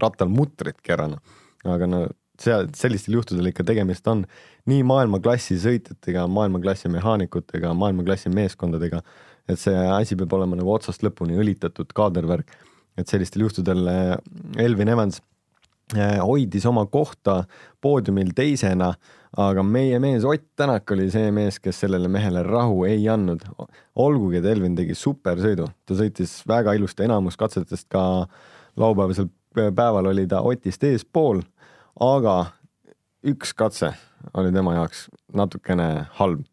rattal 0.00 0.32
mutritki 0.32 0.94
ära, 0.96 1.10
noh. 1.12 1.36
aga 1.66 1.90
no 1.90 2.06
seal, 2.42 2.68
sellistel 2.76 3.16
juhtudel 3.18 3.50
ikka 3.50 3.64
tegemist 3.66 4.06
on 4.10 4.24
nii 4.70 4.82
maailmaklassi 4.86 5.58
sõitjatega, 5.62 6.26
maailmaklassi 6.30 6.90
mehaanikutega, 6.92 7.72
maailmaklassi 7.74 8.32
meeskondadega, 8.34 9.02
et 9.48 9.60
see 9.62 9.74
asi 9.74 10.18
peab 10.18 10.34
olema 10.38 10.58
nagu 10.58 10.72
otsast 10.74 11.04
lõpuni 11.06 11.38
õlitatud 11.38 11.94
kaadervärk. 11.96 12.50
et 12.96 13.08
sellistel 13.08 13.42
juhtudel 13.44 13.88
eh, 13.92 14.16
Elvin 14.64 14.88
Evans 14.88 15.20
eh, 15.94 16.18
hoidis 16.18 16.64
oma 16.66 16.86
kohta 16.86 17.44
poodiumil 17.80 18.32
teisena 18.34 18.94
aga 19.36 19.62
meie 19.62 19.98
mees 20.00 20.24
Ott 20.24 20.44
Tänak 20.56 20.90
oli 20.94 21.10
see 21.12 21.30
mees, 21.34 21.58
kes 21.60 21.82
sellele 21.84 22.08
mehele 22.08 22.42
rahu 22.46 22.84
ei 22.88 23.08
andnud. 23.12 23.42
olgugi, 23.96 24.40
et 24.40 24.44
Elvin 24.44 24.76
tegi 24.76 24.94
supersõidu, 24.96 25.68
ta 25.86 25.96
sõitis 25.96 26.40
väga 26.48 26.74
ilusti, 26.76 27.04
enamus 27.04 27.36
katsetest 27.36 27.88
ka 27.92 28.26
laupäevasel 28.76 29.28
päeval 29.54 30.12
oli 30.12 30.26
ta 30.28 30.40
Otist 30.44 30.84
eespool, 30.84 31.42
aga 32.00 32.36
üks 33.26 33.54
katse 33.56 33.92
oli 34.34 34.52
tema 34.52 34.74
jaoks 34.76 35.06
natukene 35.34 36.06
halb. 36.18 36.44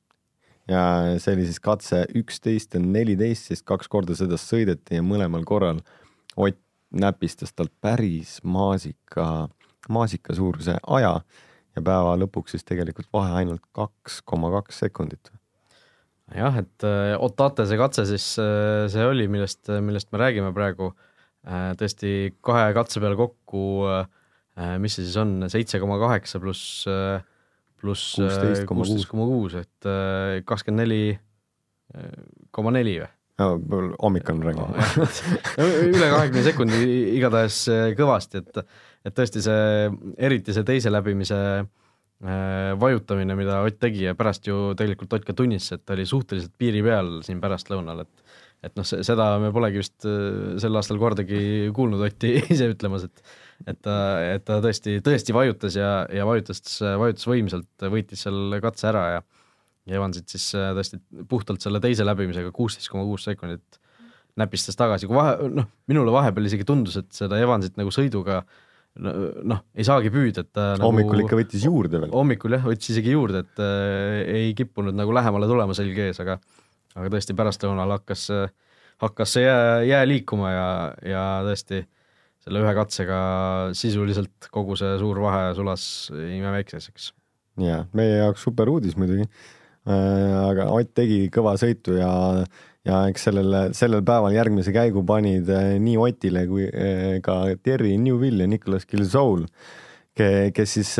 ja 0.67 0.83
see 1.19 1.35
oli 1.35 1.45
siis 1.45 1.59
katse 1.59 2.05
üksteist 2.15 2.77
ja 2.77 2.79
neliteist, 2.79 3.49
siis 3.51 3.63
kaks 3.63 3.89
korda 3.91 4.15
seda 4.15 4.39
sõideti 4.39 4.99
ja 4.99 5.03
mõlemal 5.03 5.43
korral 5.43 5.83
Ott 6.33 6.57
näpistas 6.93 7.53
talt 7.53 7.73
päris 7.81 8.39
maasika, 8.43 9.49
maasika 9.89 10.35
suuruse 10.37 10.77
aja 10.87 11.13
ja 11.75 11.81
päeva 11.81 12.13
lõpuks 12.21 12.53
siis 12.53 12.65
tegelikult 12.67 13.09
vahe 13.13 13.33
ainult 13.41 13.63
kaks 13.75 14.21
koma 14.25 14.51
kaks 14.53 14.83
sekundit. 14.85 15.31
jah, 16.35 16.57
et 16.57 16.85
äh, 16.87 17.15
Otate 17.19 17.65
see 17.69 17.77
katse 17.77 18.05
siis 18.09 18.27
äh, 18.41 18.85
see 18.93 19.05
oli, 19.05 19.27
millest, 19.27 19.69
millest 19.81 20.11
me 20.13 20.21
räägime 20.21 20.53
praegu, 20.53 20.93
äh, 21.45 21.73
tõesti 21.79 22.33
kahe 22.45 22.71
katse 22.77 23.01
peale 23.03 23.17
kokku, 23.19 23.63
mis 24.81 24.93
see 24.93 25.07
siis 25.07 25.17
on, 25.17 25.47
seitse 25.49 25.79
koma 25.81 25.97
kaheksa 26.01 26.41
pluss, 26.41 26.85
pluss 27.81 28.15
kuusteist 28.19 29.09
koma 29.09 29.25
kuus, 29.25 29.57
et 29.57 29.89
kakskümmend 30.45 30.83
neli 30.83 31.03
koma 32.53 32.73
neli 32.75 32.99
või? 33.01 33.11
hommik 33.41 34.27
on 34.29 34.43
praegu 34.43 34.67
üle 35.89 36.09
kahekümne 36.11 36.43
sekundi 36.45 36.83
igatahes 37.17 37.63
kõvasti, 37.97 38.43
et 38.43 38.61
et 39.03 39.15
tõesti 39.15 39.43
see, 39.43 39.89
eriti 40.21 40.55
see 40.55 40.65
teise 40.67 40.91
läbimise 40.91 41.39
äh, 41.59 42.71
vajutamine, 42.79 43.35
mida 43.35 43.61
Ott 43.65 43.79
tegi 43.81 44.07
ja 44.07 44.15
pärast 44.15 44.47
ju 44.47 44.73
tegelikult 44.79 45.13
Ott 45.17 45.27
ka 45.27 45.35
tunnistas, 45.37 45.79
et 45.79 45.85
ta 45.85 45.97
oli 45.97 46.07
suhteliselt 46.07 46.53
piiri 46.59 46.83
peal 46.85 47.17
siin 47.25 47.41
pärastlõunal, 47.43 48.05
et 48.05 48.19
et 48.63 48.77
noh, 48.79 48.85
seda 48.87 49.25
me 49.43 49.49
polegi 49.51 49.81
vist 49.81 50.05
äh, 50.07 50.55
sel 50.63 50.79
aastal 50.79 51.01
kordagi 51.01 51.71
kuulnud 51.75 52.03
Otti 52.05 52.37
ise 52.55 52.69
ütlemas, 52.71 53.09
et 53.09 53.35
et 53.67 53.79
ta, 53.81 53.95
et 54.33 54.43
ta 54.47 54.59
tõesti, 54.63 54.97
tõesti 55.05 55.35
vajutas 55.35 55.77
ja, 55.79 55.91
ja 56.11 56.25
vajutas, 56.27 56.61
vajutas 56.99 57.29
võimsalt, 57.29 57.87
võitis 57.93 58.25
seal 58.25 58.59
katse 58.63 58.89
ära 58.91 59.05
ja 59.17 59.23
ja 59.89 59.99
Evansit 59.99 60.31
siis 60.31 60.51
äh, 60.57 60.71
tõesti 60.77 60.99
puhtalt 61.29 61.63
selle 61.63 61.81
teise 61.83 62.05
läbimisega 62.07 62.53
kuusteist 62.55 62.91
koma 62.91 63.05
kuus 63.07 63.25
sekundit 63.27 63.79
näpistas 64.39 64.77
tagasi, 64.79 65.07
kui 65.09 65.17
vahe, 65.17 65.49
noh, 65.53 65.67
minule 65.91 66.13
vahepeal 66.13 66.47
isegi 66.49 66.65
tundus, 66.65 66.95
et 67.01 67.09
seda 67.13 67.37
Evansit 67.41 67.75
nagu 67.77 67.91
sõiduga 67.93 68.41
noh, 68.93 69.59
ei 69.73 69.85
saagi 69.85 70.11
püüda, 70.13 70.43
et 70.45 70.51
ta 70.53 70.73
nagu, 70.75 70.87
hommikul 70.87 71.23
ikka 71.23 71.37
võttis 71.37 71.65
juurde 71.65 72.01
veel. 72.01 72.11
hommikul 72.13 72.55
jah, 72.55 72.65
võttis 72.65 72.93
isegi 72.93 73.13
juurde, 73.13 73.43
et 73.43 73.63
äh, 73.63 74.19
ei 74.39 74.51
kippunud 74.57 74.95
nagu 74.97 75.15
lähemale 75.15 75.49
tulema 75.49 75.75
selg 75.77 75.99
ees, 76.07 76.21
aga 76.23 76.39
aga 76.93 77.09
tõesti 77.09 77.33
pärastlõunal 77.37 77.89
hakkas, 77.95 78.27
hakkas 79.01 79.31
see 79.35 79.47
jää, 79.47 79.79
jää 79.89 80.03
liikuma 80.05 80.51
ja, 80.53 80.67
ja 81.09 81.23
tõesti 81.47 81.81
selle 82.43 82.63
ühe 82.63 82.75
katsega 82.75 83.17
sisuliselt 83.77 84.49
kogu 84.51 84.77
see 84.79 84.97
suur 85.01 85.19
vahe 85.23 85.51
sulas 85.57 85.83
imeväikseseks. 86.13 87.11
ja 87.63 87.83
meie 87.93 88.17
jaoks 88.19 88.43
super 88.45 88.69
uudis 88.69 88.97
muidugi 88.99 89.29
Äh, 89.83 90.35
aga 90.47 90.69
Ott 90.71 90.93
tegi 90.95 91.25
kõva 91.33 91.57
sõitu 91.59 91.97
ja, 91.97 92.09
ja 92.87 93.01
eks 93.11 93.25
sellel, 93.27 93.55
sellel 93.75 94.03
päeval 94.07 94.31
järgmise 94.31 94.71
käigu 94.71 95.03
panid 95.03 95.49
äh, 95.51 95.73
nii 95.83 95.97
Otile 95.99 96.45
kui 96.47 96.69
äh, 96.69 97.17
ka 97.23 97.57
Terry 97.59 97.97
Newville 97.99 98.47
ja 98.47 98.51
Nicolas 98.51 98.87
Gilsoul, 98.87 99.43
kes 100.15 100.75
siis 100.77 100.93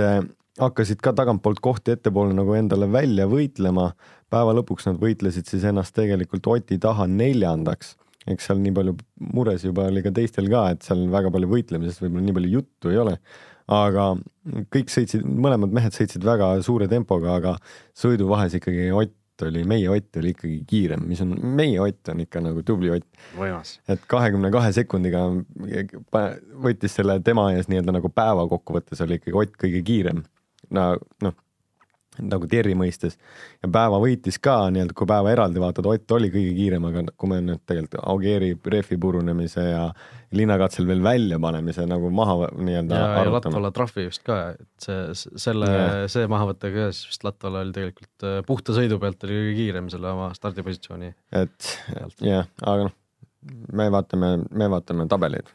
hakkasid 0.60 1.00
ka 1.06 1.14
tagantpoolt 1.16 1.62
kohti 1.64 1.94
ettepoole 1.94 2.34
nagu 2.36 2.56
endale 2.58 2.90
välja 2.92 3.28
võitlema. 3.30 3.92
päeva 4.34 4.56
lõpuks 4.58 4.90
nad 4.90 4.98
võitlesid 5.00 5.48
siis 5.48 5.64
ennast 5.70 5.94
tegelikult 5.96 6.48
Oti 6.50 6.80
taha 6.82 7.06
neljandaks. 7.08 7.96
Eks 8.30 8.50
seal 8.50 8.62
nii 8.64 8.76
palju 8.76 8.98
mures 9.34 9.66
juba 9.66 9.90
oli 9.92 10.04
ka 10.06 10.14
teistel 10.16 10.48
ka, 10.52 10.68
et 10.76 10.86
seal 10.86 11.08
väga 11.12 11.32
palju 11.34 11.50
võitlemisest 11.52 12.04
võib-olla 12.04 12.28
nii 12.28 12.38
palju 12.38 12.54
juttu 12.60 12.94
ei 12.94 13.02
ole 13.04 13.18
aga 13.72 14.14
kõik 14.74 14.92
sõitsid, 14.92 15.24
mõlemad 15.24 15.74
mehed 15.76 15.96
sõitsid 15.96 16.24
väga 16.26 16.56
suure 16.66 16.88
tempoga, 16.92 17.38
aga 17.40 17.58
sõiduvahes 17.98 18.58
ikkagi 18.60 18.90
Ott 18.92 19.46
oli, 19.48 19.64
meie 19.68 19.90
Ott 19.90 20.20
oli 20.20 20.34
ikkagi 20.36 20.60
kiirem, 20.68 21.06
mis 21.08 21.22
on, 21.24 21.34
meie 21.56 21.80
Ott 21.82 22.12
on 22.12 22.22
ikka 22.26 22.42
nagu 22.44 22.64
tubli 22.64 22.92
Ott. 22.94 23.08
et 23.88 24.04
kahekümne 24.08 24.52
kahe 24.54 24.74
sekundiga 24.76 25.24
võttis 26.64 27.00
selle 27.00 27.20
tema 27.24 27.52
ees 27.54 27.70
nii-öelda 27.72 27.96
nagu 27.96 28.12
päeva 28.14 28.46
kokkuvõttes 28.52 29.02
oli 29.06 29.20
ikkagi 29.20 29.38
Ott 29.40 29.58
kõige 29.64 29.84
kiirem. 29.88 30.24
no 30.70 30.86
noh, 31.24 31.40
nagu 32.22 32.48
Terri 32.50 32.76
mõistes. 32.78 33.16
Ja 33.64 33.70
päeva 33.74 33.98
võitis 34.02 34.38
ka 34.44 34.56
nii-öelda, 34.74 34.96
kui 34.98 35.08
päeva 35.10 35.32
eraldi 35.34 35.62
vaatad, 35.62 35.88
Ott 35.90 36.14
oli 36.16 36.30
kõige 36.34 36.54
kiirem, 36.58 36.86
aga 36.90 37.06
kui 37.18 37.32
me 37.32 37.40
nüüd 37.42 37.64
tegelikult 37.70 38.04
Augeeri 38.12 38.54
rehvi 38.76 38.98
purunemise 39.02 39.66
ja 39.66 39.84
linnakatsel 40.34 40.88
veel 40.90 41.04
väljapanemise 41.06 41.86
nagu 41.90 42.10
maha 42.14 42.50
nii-öelda 42.54 43.00
ja, 43.00 43.10
ja 43.24 43.34
Latvala 43.34 43.72
trahvi 43.76 44.08
vist 44.08 44.24
ka, 44.26 44.40
et 44.58 44.88
see, 44.88 45.30
selle, 45.42 45.70
see 46.12 46.26
mahavõte 46.32 46.74
ka, 46.74 46.90
siis 46.94 47.14
vist 47.14 47.28
Latvala 47.28 47.64
oli 47.66 47.76
tegelikult 47.76 48.28
äh, 48.30 48.42
puhta 48.48 48.76
sõidu 48.78 49.00
pealt 49.02 49.26
oli 49.28 49.40
kõige 49.40 49.56
kiirem 49.62 49.90
selle 49.94 50.12
oma 50.14 50.32
stardipositsiooni. 50.38 51.14
et 51.42 51.72
jah, 52.26 52.50
aga 52.62 52.90
noh, 52.90 52.98
me 53.74 53.90
vaatame, 53.94 54.36
me 54.52 54.70
vaatame 54.72 55.08
tabeleid. 55.12 55.50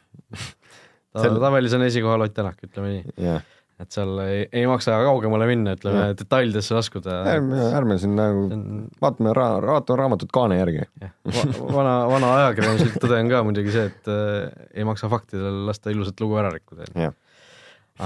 Ta, 1.19 1.25
tabelis 1.25 1.73
on 1.75 1.87
esikohal 1.87 2.27
Ott 2.27 2.35
Tänak, 2.37 2.61
ütleme 2.67 2.99
nii. 2.99 3.17
jah 3.25 3.47
et 3.79 3.95
seal 3.95 4.11
ei, 4.25 4.41
ei 4.59 4.65
maksa 4.67 4.97
kaugemale 5.07 5.47
minna, 5.47 5.77
ütleme 5.79 6.09
detailidesse 6.19 6.75
laskuda. 6.75 7.21
ärme, 7.31 7.61
ärme 7.79 7.99
siin 8.03 8.17
nagu 8.19 8.49
on... 8.51 8.65
vaatame 9.03 9.35
ra-, 9.37 9.61
vaatame 9.63 10.01
raamatut 10.01 10.33
kaane 10.35 10.59
järgi 10.59 10.83
Va. 11.05 11.45
vana, 11.77 11.95
vana 12.11 12.33
ajakirjanduslik 12.41 12.99
tõde 12.99 13.21
on 13.23 13.31
ka 13.31 13.45
muidugi 13.47 13.75
see, 13.75 13.87
et 13.93 14.11
äh, 14.11 14.67
ei 14.75 14.89
maksa 14.89 15.11
faktidel 15.13 15.63
lasta 15.69 15.95
ilusat 15.95 16.19
lugu 16.25 16.41
ära 16.43 16.51
rikkuda. 16.55 16.91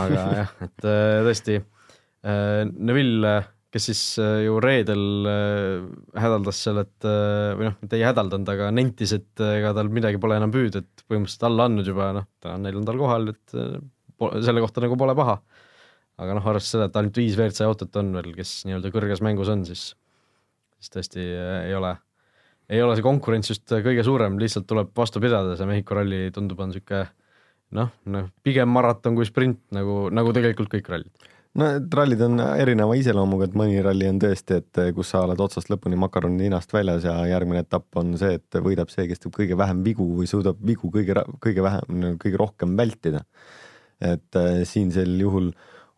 aga 0.02 0.28
jah, 0.42 0.52
et 0.68 0.88
äh, 0.92 1.16
tõesti 1.28 1.56
äh, 1.62 2.60
Neville, 2.68 3.32
kes 3.72 3.88
siis 3.88 4.04
äh, 4.20 4.42
ju 4.44 4.60
reedel 4.60 5.06
äh, 5.32 5.88
hädaldas 6.20 6.60
seal, 6.66 6.82
et 6.84 7.08
äh, 7.08 7.54
või 7.56 7.70
noh, 7.70 7.80
mitte 7.80 7.96
ei 7.96 8.04
hädaldanud, 8.10 8.52
aga 8.52 8.68
nentis, 8.76 9.16
et 9.16 9.40
äh, 9.40 9.56
ega 9.62 9.72
tal 9.80 9.88
midagi 9.88 10.20
pole 10.20 10.36
enam 10.36 10.52
püüda, 10.52 10.84
et 10.84 11.06
põhimõtteliselt 11.08 11.48
alla 11.48 11.70
andnud 11.70 11.88
juba, 11.88 12.12
noh, 12.20 12.28
ta 12.44 12.58
on 12.58 12.68
neljandal 12.68 13.00
kohal, 13.00 13.32
et 13.32 13.56
äh, 13.56 13.80
selle 14.44 14.60
kohta 14.62 14.84
nagu 14.84 15.00
pole 15.00 15.16
paha 15.18 15.40
aga 16.20 16.36
noh, 16.36 16.46
arvestades 16.52 16.76
seda, 16.76 16.88
et 16.90 17.00
ainult 17.00 17.20
viis 17.22 17.36
WRC 17.38 17.66
autot 17.66 18.00
on 18.00 18.12
veel, 18.18 18.32
kes 18.36 18.62
nii-öelda 18.68 18.92
kõrges 18.94 19.22
mängus 19.24 19.50
on, 19.52 19.64
siis, 19.68 19.92
siis 20.78 20.94
tõesti 20.94 21.24
äh, 21.24 21.58
ei 21.70 21.76
ole, 21.78 21.94
ei 22.72 22.82
ole 22.84 22.96
see 22.98 23.06
konkurents 23.06 23.52
just 23.52 23.66
kõige 23.72 24.04
suurem, 24.06 24.38
lihtsalt 24.42 24.68
tuleb 24.70 24.92
vastu 24.96 25.22
pidada, 25.22 25.56
see 25.58 25.68
Mehhiko 25.68 25.98
ralli 25.98 26.26
tundub, 26.34 26.60
on 26.62 26.72
niisugune 26.72 27.06
noh, 27.78 27.92
noh 28.12 28.28
pigem 28.44 28.68
maraton 28.72 29.16
kui 29.16 29.28
sprint, 29.28 29.62
nagu, 29.74 30.06
nagu 30.12 30.34
tegelikult 30.36 30.72
kõik 30.72 30.92
rallid 30.92 31.30
no 31.58 31.68
et 31.76 31.94
rallid 31.96 32.20
on 32.24 32.40
erineva 32.40 32.96
iseloomuga, 32.98 33.48
et 33.48 33.56
mõni 33.58 33.80
ralli 33.84 34.08
on 34.08 34.20
tõesti, 34.22 34.60
et 34.62 34.80
kus 34.96 35.12
sa 35.12 35.24
oled 35.26 35.40
otsast 35.44 35.68
lõpuni 35.72 35.98
makaroni 36.00 36.46
ninast 36.46 36.72
väljas 36.72 37.04
ja 37.08 37.16
järgmine 37.28 37.64
etapp 37.64 38.00
on 38.00 38.14
see, 38.20 38.38
et 38.38 38.60
võidab 38.64 38.92
see, 38.92 39.06
kes 39.10 39.22
teeb 39.22 39.34
kõige 39.36 39.58
vähem 39.60 39.82
vigu 39.84 40.06
või 40.16 40.30
suudab 40.30 40.60
vigu 40.64 40.92
kõige, 40.94 41.24
kõige 41.44 41.64
vähem, 41.66 42.16
kõige 42.22 42.40
rohkem 42.40 42.76
vältida. 42.78 43.24
et 44.02 44.36
äh, 44.36 44.64
siin 44.66 44.90
sel 44.90 45.12
juhul 45.20 45.52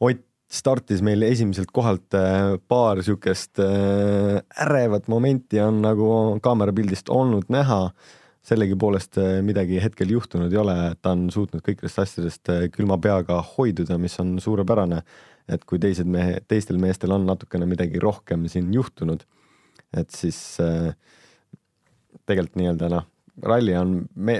Ott 0.05 0.25
startis 0.55 1.03
meil 1.05 1.25
esimeselt 1.27 1.73
kohalt 1.75 2.15
äh, 2.15 2.57
paar 2.69 3.01
siukest 3.05 3.61
äh, 3.63 4.43
ärevat 4.65 5.09
momenti 5.09 5.61
on 5.63 5.81
nagu 5.85 6.09
kaamerapildist 6.45 7.11
olnud 7.13 7.51
näha. 7.53 7.89
sellegipoolest 8.45 9.17
äh, 9.19 9.39
midagi 9.41 9.79
hetkel 9.81 10.11
juhtunud 10.13 10.53
ei 10.53 10.59
ole, 10.61 10.75
ta 11.01 11.15
on 11.17 11.31
suutnud 11.33 11.63
kõikidest 11.65 12.03
asjadest 12.03 12.51
külma 12.75 12.99
peaga 13.01 13.39
hoiduda, 13.55 13.97
mis 13.99 14.19
on 14.21 14.37
suurepärane. 14.41 15.01
et 15.49 15.65
kui 15.65 15.79
teised 15.79 16.09
mehe, 16.09 16.41
teistel 16.49 16.79
meestel 16.81 17.13
on 17.13 17.27
natukene 17.27 17.67
midagi 17.69 18.01
rohkem 18.01 18.47
siin 18.49 18.71
juhtunud, 18.73 19.25
et 19.97 20.11
siis 20.11 20.39
tegelikult 22.25 22.57
nii-öelda 22.57 22.89
noh, 22.93 23.05
ralli 23.43 23.75
on 23.77 23.97
me, 24.15 24.37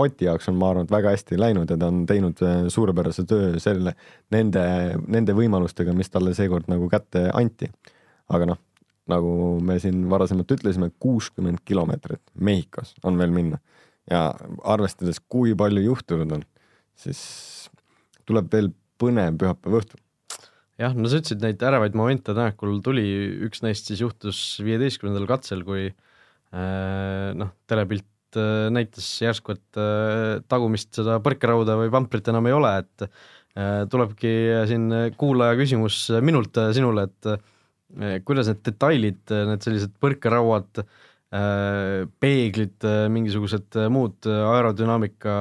Oti 0.00 0.24
jaoks 0.24 0.48
on, 0.48 0.56
ma 0.60 0.70
arvan, 0.72 0.88
et 0.88 0.94
väga 0.94 1.12
hästi 1.14 1.38
läinud 1.40 1.70
ja 1.70 1.76
ta 1.80 1.90
on 1.92 2.04
teinud 2.08 2.40
äh, 2.46 2.64
suurepärase 2.72 3.26
töö 3.28 3.52
selle, 3.62 3.94
nende, 4.32 4.64
nende 5.12 5.36
võimalustega, 5.36 5.94
mis 5.96 6.12
talle 6.12 6.34
seekord 6.36 6.70
nagu 6.72 6.88
kätte 6.92 7.28
anti. 7.36 7.70
aga 8.30 8.52
noh, 8.52 8.60
nagu 9.10 9.32
me 9.66 9.78
siin 9.82 10.04
varasemalt 10.10 10.52
ütlesime, 10.54 10.90
kuuskümmend 11.02 11.64
kilomeetrit 11.66 12.22
Mehhikos 12.34 12.94
on 13.02 13.18
veel 13.18 13.34
minna 13.34 13.58
ja 14.10 14.28
arvestades, 14.64 15.20
kui 15.20 15.54
palju 15.58 15.82
juhtunud 15.84 16.38
on, 16.38 16.46
siis 16.98 17.20
tuleb 18.28 18.48
veel 18.52 18.70
põnev 19.00 19.36
pühapäeva 19.40 19.82
õhtu 19.82 19.98
jah, 20.80 20.94
no 20.96 21.10
sa 21.10 21.20
ütlesid 21.20 21.42
neid 21.44 21.62
ärevaid 21.66 21.96
momente 21.98 22.34
Tänakul 22.34 22.78
tuli, 22.84 23.04
üks 23.46 23.64
neist 23.64 23.90
siis 23.90 24.00
juhtus 24.04 24.40
viieteistkümnendal 24.64 25.28
katsel, 25.28 25.64
kui 25.66 25.90
äh, 25.90 27.30
noh, 27.36 27.52
telepilt 27.70 28.06
Äh, 28.38 28.68
näitas 28.70 29.06
järsku, 29.24 29.56
et 29.56 29.78
äh, 29.80 30.38
tagumist 30.50 30.94
seda 30.94 31.18
põrkerauda 31.24 31.76
või 31.80 31.90
pamprit 31.90 32.28
enam 32.30 32.46
ei 32.46 32.54
ole, 32.54 32.72
et 32.84 33.06
äh, 33.06 33.82
tulebki 33.90 34.32
siin 34.70 34.86
kuulaja 35.18 35.56
küsimus 35.58 36.04
minult 36.22 36.58
sinule, 36.76 37.08
et 37.08 38.22
kuidas 38.22 38.46
need 38.46 38.60
detailid, 38.62 39.22
need 39.48 39.64
sellised 39.64 39.96
põrkerauad, 39.98 40.84
peeglid, 42.22 42.86
mingisugused 43.10 43.74
muud 43.90 44.28
aerodünaamika, 44.30 45.32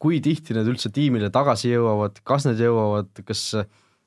kui 0.00 0.20
tihti 0.24 0.52
need 0.56 0.68
üldse 0.68 0.92
tiimile 0.92 1.30
tagasi 1.32 1.72
jõuavad, 1.72 2.20
kas 2.28 2.44
need 2.50 2.60
jõuavad, 2.60 3.24
kas 3.24 3.46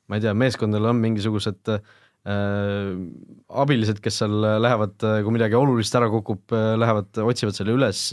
ma 0.05 0.19
ei 0.19 0.25
tea, 0.27 0.35
meeskondadel 0.37 0.91
on 0.93 1.01
mingisugused 1.01 1.65
Äh, 1.65 2.00
abilised, 2.25 3.97
kes 4.03 4.19
seal 4.21 4.35
lähevad, 4.61 4.93
äh, 5.07 5.21
kui 5.25 5.33
midagi 5.33 5.57
olulist 5.57 5.95
ära 5.97 6.09
kukub, 6.11 6.43
äh, 6.53 6.75
lähevad, 6.77 7.09
otsivad 7.25 7.57
selle 7.57 7.73
üles, 7.73 8.03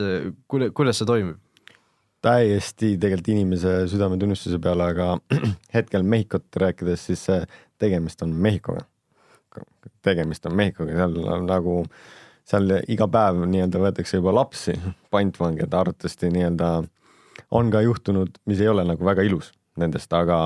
kuule, 0.48 0.70
kuidas 0.76 1.02
see 1.02 1.08
toimib? 1.08 1.36
täiesti 2.24 2.96
tegelikult 2.98 3.28
inimese 3.30 3.72
südametunnistuse 3.92 4.58
peale, 4.58 4.88
aga 4.90 5.10
hetkel 5.76 6.02
Mehhikot 6.02 6.56
rääkides, 6.64 7.04
siis 7.10 7.26
tegemist 7.78 8.24
on 8.26 8.32
Mehhikoga. 8.34 8.82
tegemist 10.02 10.46
on 10.46 10.56
Mehhikoga, 10.58 10.96
seal 10.98 11.14
on 11.36 11.46
nagu, 11.46 11.76
seal 12.48 12.74
iga 12.90 13.06
päev 13.12 13.44
nii-öelda 13.44 13.84
võetakse 13.84 14.18
juba 14.18 14.34
lapsi 14.34 14.74
pantvangi, 15.14 15.62
et 15.62 15.78
arvatavasti 15.78 16.32
nii-öelda 16.34 16.72
on 17.54 17.70
ka 17.70 17.84
juhtunud, 17.86 18.40
mis 18.50 18.64
ei 18.64 18.72
ole 18.72 18.82
nagu 18.88 19.04
väga 19.04 19.22
ilus 19.28 19.52
nendest, 19.78 20.10
aga 20.12 20.40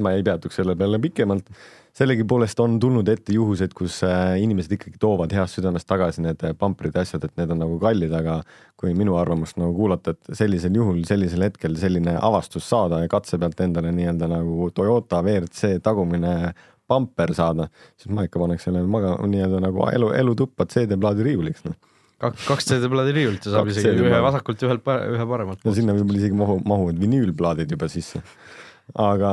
ma 0.00 0.14
ei 0.16 0.24
peatuks 0.26 0.56
selle 0.60 0.74
peale 0.78 0.98
pikemalt. 1.02 1.50
Sellegipoolest 1.96 2.60
on 2.62 2.78
tulnud 2.80 3.08
ette 3.10 3.34
juhused, 3.34 3.74
kus 3.76 4.00
äh, 4.06 4.36
inimesed 4.42 4.74
ikkagi 4.76 5.00
toovad 5.02 5.32
heast 5.34 5.58
südamest 5.58 5.88
tagasi 5.90 6.24
need 6.24 6.42
pamprid 6.58 6.96
ja 6.96 7.04
asjad, 7.04 7.24
et 7.26 7.36
need 7.40 7.52
on 7.54 7.62
nagu 7.64 7.78
kallid, 7.82 8.12
aga 8.16 8.40
kui 8.80 8.94
minu 8.96 9.16
arvamust 9.20 9.58
nagu 9.60 9.74
kuulata, 9.76 10.14
et 10.14 10.38
sellisel 10.38 10.76
juhul, 10.78 11.02
sellisel 11.08 11.46
hetkel 11.48 11.76
selline 11.80 12.16
avastus 12.20 12.68
saada 12.70 13.02
ja 13.02 13.10
katse 13.10 13.38
pealt 13.40 13.60
endale 13.64 13.92
nii-öelda 13.96 14.30
nagu 14.30 14.70
Toyota 14.74 15.22
WRC 15.24 15.80
tagumine 15.84 16.54
pamper 16.90 17.34
saada, 17.36 17.68
siis 17.98 18.10
ma 18.14 18.26
ikka 18.26 18.40
paneks 18.42 18.66
selle 18.66 18.82
maga-, 18.90 19.18
nii-öelda 19.30 19.62
nagu 19.62 19.86
elu, 19.90 20.10
elutuppa 20.22 20.66
CD-plaadi 20.70 21.26
riiuliks, 21.30 21.66
noh. 21.68 21.78
Kaks, 22.20 22.42
kaks 22.44 22.66
CD-plaadi 22.68 23.14
riiulit 23.16 23.46
ja 23.48 23.54
saab 23.54 23.70
isegi 23.72 24.02
ühe 24.04 24.18
vasakult 24.20 24.60
ja 24.60 24.68
ühelt, 24.68 24.88
ühe 25.14 25.26
paremalt. 25.30 25.62
no 25.64 25.72
sinna 25.72 25.94
võib-olla 25.96 26.20
isegi 26.20 26.36
mahu, 26.36 26.58
mahuvad 26.68 26.98
vinüülplaadid 27.00 27.70
juba 27.72 27.88
sisse 27.88 28.20
aga 28.98 29.32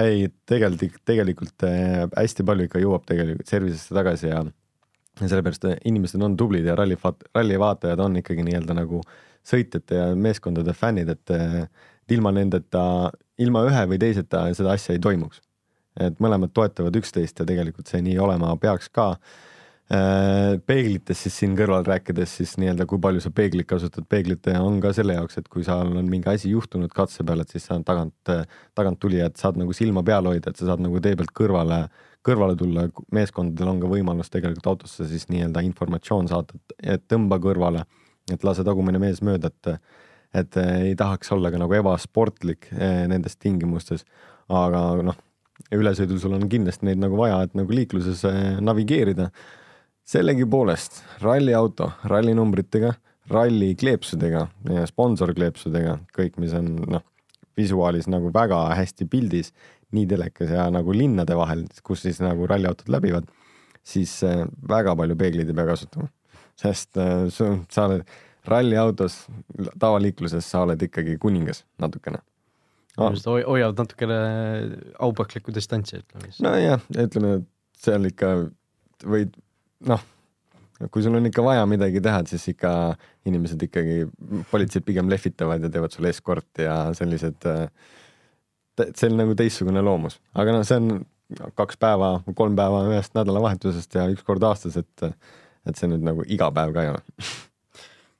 ei, 0.00 0.28
tegelikult, 0.48 1.02
tegelikult 1.04 1.66
äh, 1.68 2.04
hästi 2.16 2.46
palju 2.46 2.68
ikka 2.68 2.82
jõuab 2.82 3.04
tegelikult 3.08 3.50
service'isse 3.50 3.96
tagasi 3.96 4.30
ja 4.30 4.44
ja 5.20 5.28
sellepärast 5.28 5.64
äh, 5.64 5.78
inimesed 5.84 6.22
on 6.22 6.36
tublid 6.36 6.66
ja 6.66 6.76
ralli, 6.78 6.96
ralli 7.34 7.58
vaatajad 7.60 8.00
on 8.00 8.18
ikkagi 8.18 8.44
nii-öelda 8.46 8.76
nagu 8.80 9.00
sõitjate 9.44 9.98
ja 9.98 10.06
meeskondade 10.16 10.72
fännid, 10.74 11.10
et 11.12 11.30
äh, 11.34 11.64
ilma 12.10 12.32
nendeta, 12.34 13.10
ilma 13.38 13.64
ühe 13.68 13.86
või 13.92 14.00
teiseta 14.00 14.46
seda 14.56 14.74
asja 14.74 14.96
ei 14.96 15.02
toimuks. 15.02 15.40
et 16.00 16.16
mõlemad 16.18 16.50
toetavad 16.50 16.96
üksteist 16.98 17.38
ja 17.38 17.44
tegelikult 17.46 17.86
see 17.86 18.00
nii 18.02 18.16
olema 18.18 18.56
peaks 18.58 18.88
ka 18.90 19.12
peeglitest 19.84 21.26
siis 21.26 21.34
siin 21.42 21.52
kõrval 21.58 21.84
rääkides 21.84 22.38
siis 22.38 22.54
nii-öelda, 22.56 22.86
kui 22.88 23.00
palju 23.04 23.20
sa 23.20 23.28
peeglit 23.34 23.66
kasutad, 23.68 24.06
peeglit 24.08 24.46
on 24.56 24.78
ka 24.80 24.94
selle 24.96 25.18
jaoks, 25.18 25.36
et 25.38 25.48
kui 25.52 25.64
seal 25.66 25.90
on 25.92 26.06
mingi 26.08 26.30
asi 26.32 26.52
juhtunud 26.54 26.92
katse 26.94 27.24
peal, 27.26 27.42
et 27.44 27.52
siis 27.52 27.66
sa 27.68 27.76
tagant, 27.84 28.32
tagant 28.74 29.00
tulijad 29.00 29.36
saad 29.36 29.58
nagu 29.60 29.74
silma 29.76 30.00
peal 30.06 30.24
hoida, 30.30 30.50
et 30.50 30.60
sa 30.60 30.70
saad 30.70 30.80
nagu 30.80 31.02
tee 31.04 31.18
pealt 31.20 31.34
kõrvale, 31.36 31.82
kõrvale 32.24 32.56
tulla, 32.56 32.86
meeskondadel 33.12 33.74
on 33.74 33.82
ka 33.82 33.90
võimalus 33.90 34.32
tegelikult 34.32 34.70
autosse 34.72 35.04
siis 35.10 35.28
nii-öelda 35.28 35.60
informatsioon 35.68 36.30
saata, 36.32 36.56
et 36.80 37.04
tõmba 37.10 37.36
kõrvale, 37.44 37.84
et 38.32 38.46
lase 38.48 38.64
tagumine 38.64 39.02
mees 39.02 39.20
mööda, 39.24 39.52
et 39.52 39.76
et 40.34 40.56
ei 40.58 40.96
tahaks 40.98 41.28
olla 41.30 41.46
ka 41.54 41.58
nagu 41.62 41.70
ebasportlik 41.76 42.66
nendes 43.06 43.36
tingimustes, 43.38 44.00
aga 44.50 44.80
noh, 45.06 45.20
ülesõidul 45.70 46.18
sul 46.18 46.34
on 46.34 46.48
kindlasti 46.50 46.88
neid 46.88 46.98
nagu 46.98 47.14
vaja, 47.14 47.36
et 47.46 47.54
nagu 47.54 47.70
liikluses 47.70 48.24
navigeerida 48.58 49.28
sellegipoolest 50.08 51.00
ralliauto 51.22 51.90
rallinumbritega, 52.10 52.92
ralli 53.32 53.72
kleepsudega 53.80 54.46
ja 54.70 54.84
sponsorkleepsudega, 54.88 55.96
kõik, 56.16 56.36
mis 56.42 56.52
on 56.56 56.74
noh, 56.96 57.04
visuaalis 57.56 58.08
nagu 58.12 58.32
väga 58.34 58.58
hästi 58.76 59.06
pildis, 59.10 59.52
nii 59.94 60.08
telekas 60.10 60.52
ja 60.52 60.66
nagu 60.74 60.92
linnade 60.92 61.36
vahel, 61.38 61.64
kus 61.86 62.04
siis 62.04 62.20
nagu 62.24 62.48
ralliautod 62.50 62.90
läbivad, 62.92 63.30
siis 63.84 64.16
äh, 64.26 64.44
väga 64.68 64.96
palju 64.98 65.16
peegleid 65.20 65.50
ei 65.50 65.56
pea 65.56 65.66
kasutama. 65.70 66.10
sest 66.60 66.98
äh, 67.00 67.26
sa 67.32 67.86
oled 67.88 68.04
ralliautos, 68.46 69.24
tavaliikluses 69.80 70.46
sa 70.50 70.64
oled 70.66 70.82
ikkagi 70.84 71.16
kuningas 71.18 71.64
natukene 71.80 72.20
ah.. 72.98 73.14
hoiavad 73.26 73.80
natukene 73.80 74.18
aupaklikku 75.02 75.54
distantsi, 75.54 76.02
ütleme 76.02 76.28
siis. 76.28 76.42
nojah, 76.44 76.84
ütleme, 77.06 77.38
et 77.40 77.84
seal 77.86 78.10
ikka 78.10 78.34
võid 79.04 79.34
noh, 79.88 80.02
kui 80.90 81.04
sul 81.04 81.16
on 81.16 81.28
ikka 81.28 81.44
vaja 81.44 81.64
midagi 81.70 82.02
teha, 82.04 82.22
siis 82.28 82.46
ikka 82.54 82.72
inimesed 83.28 83.62
ikkagi, 83.68 84.04
politseid 84.50 84.86
pigem 84.86 85.10
lehvitavad 85.12 85.64
ja 85.64 85.70
teevad 85.72 85.94
sulle 85.94 86.10
eskorti 86.12 86.66
ja 86.66 86.78
sellised, 86.96 87.46
see 88.84 89.08
on 89.10 89.18
nagu 89.20 89.36
teistsugune 89.38 89.84
loomus, 89.84 90.18
aga 90.34 90.56
noh, 90.56 90.66
see 90.66 90.80
on 90.82 91.04
kaks 91.56 91.80
päeva, 91.80 92.18
kolm 92.36 92.58
päeva 92.58 92.84
ühest 92.90 93.14
nädalavahetusest 93.16 93.96
ja 93.96 94.06
üks 94.12 94.26
kord 94.26 94.44
aastas, 94.46 94.76
et, 94.80 95.08
et 95.64 95.78
see 95.78 95.90
nüüd 95.90 96.04
nagu 96.04 96.26
iga 96.26 96.50
päev 96.54 96.74
ka 96.74 96.84
ei 96.84 96.92
ole. 96.92 97.02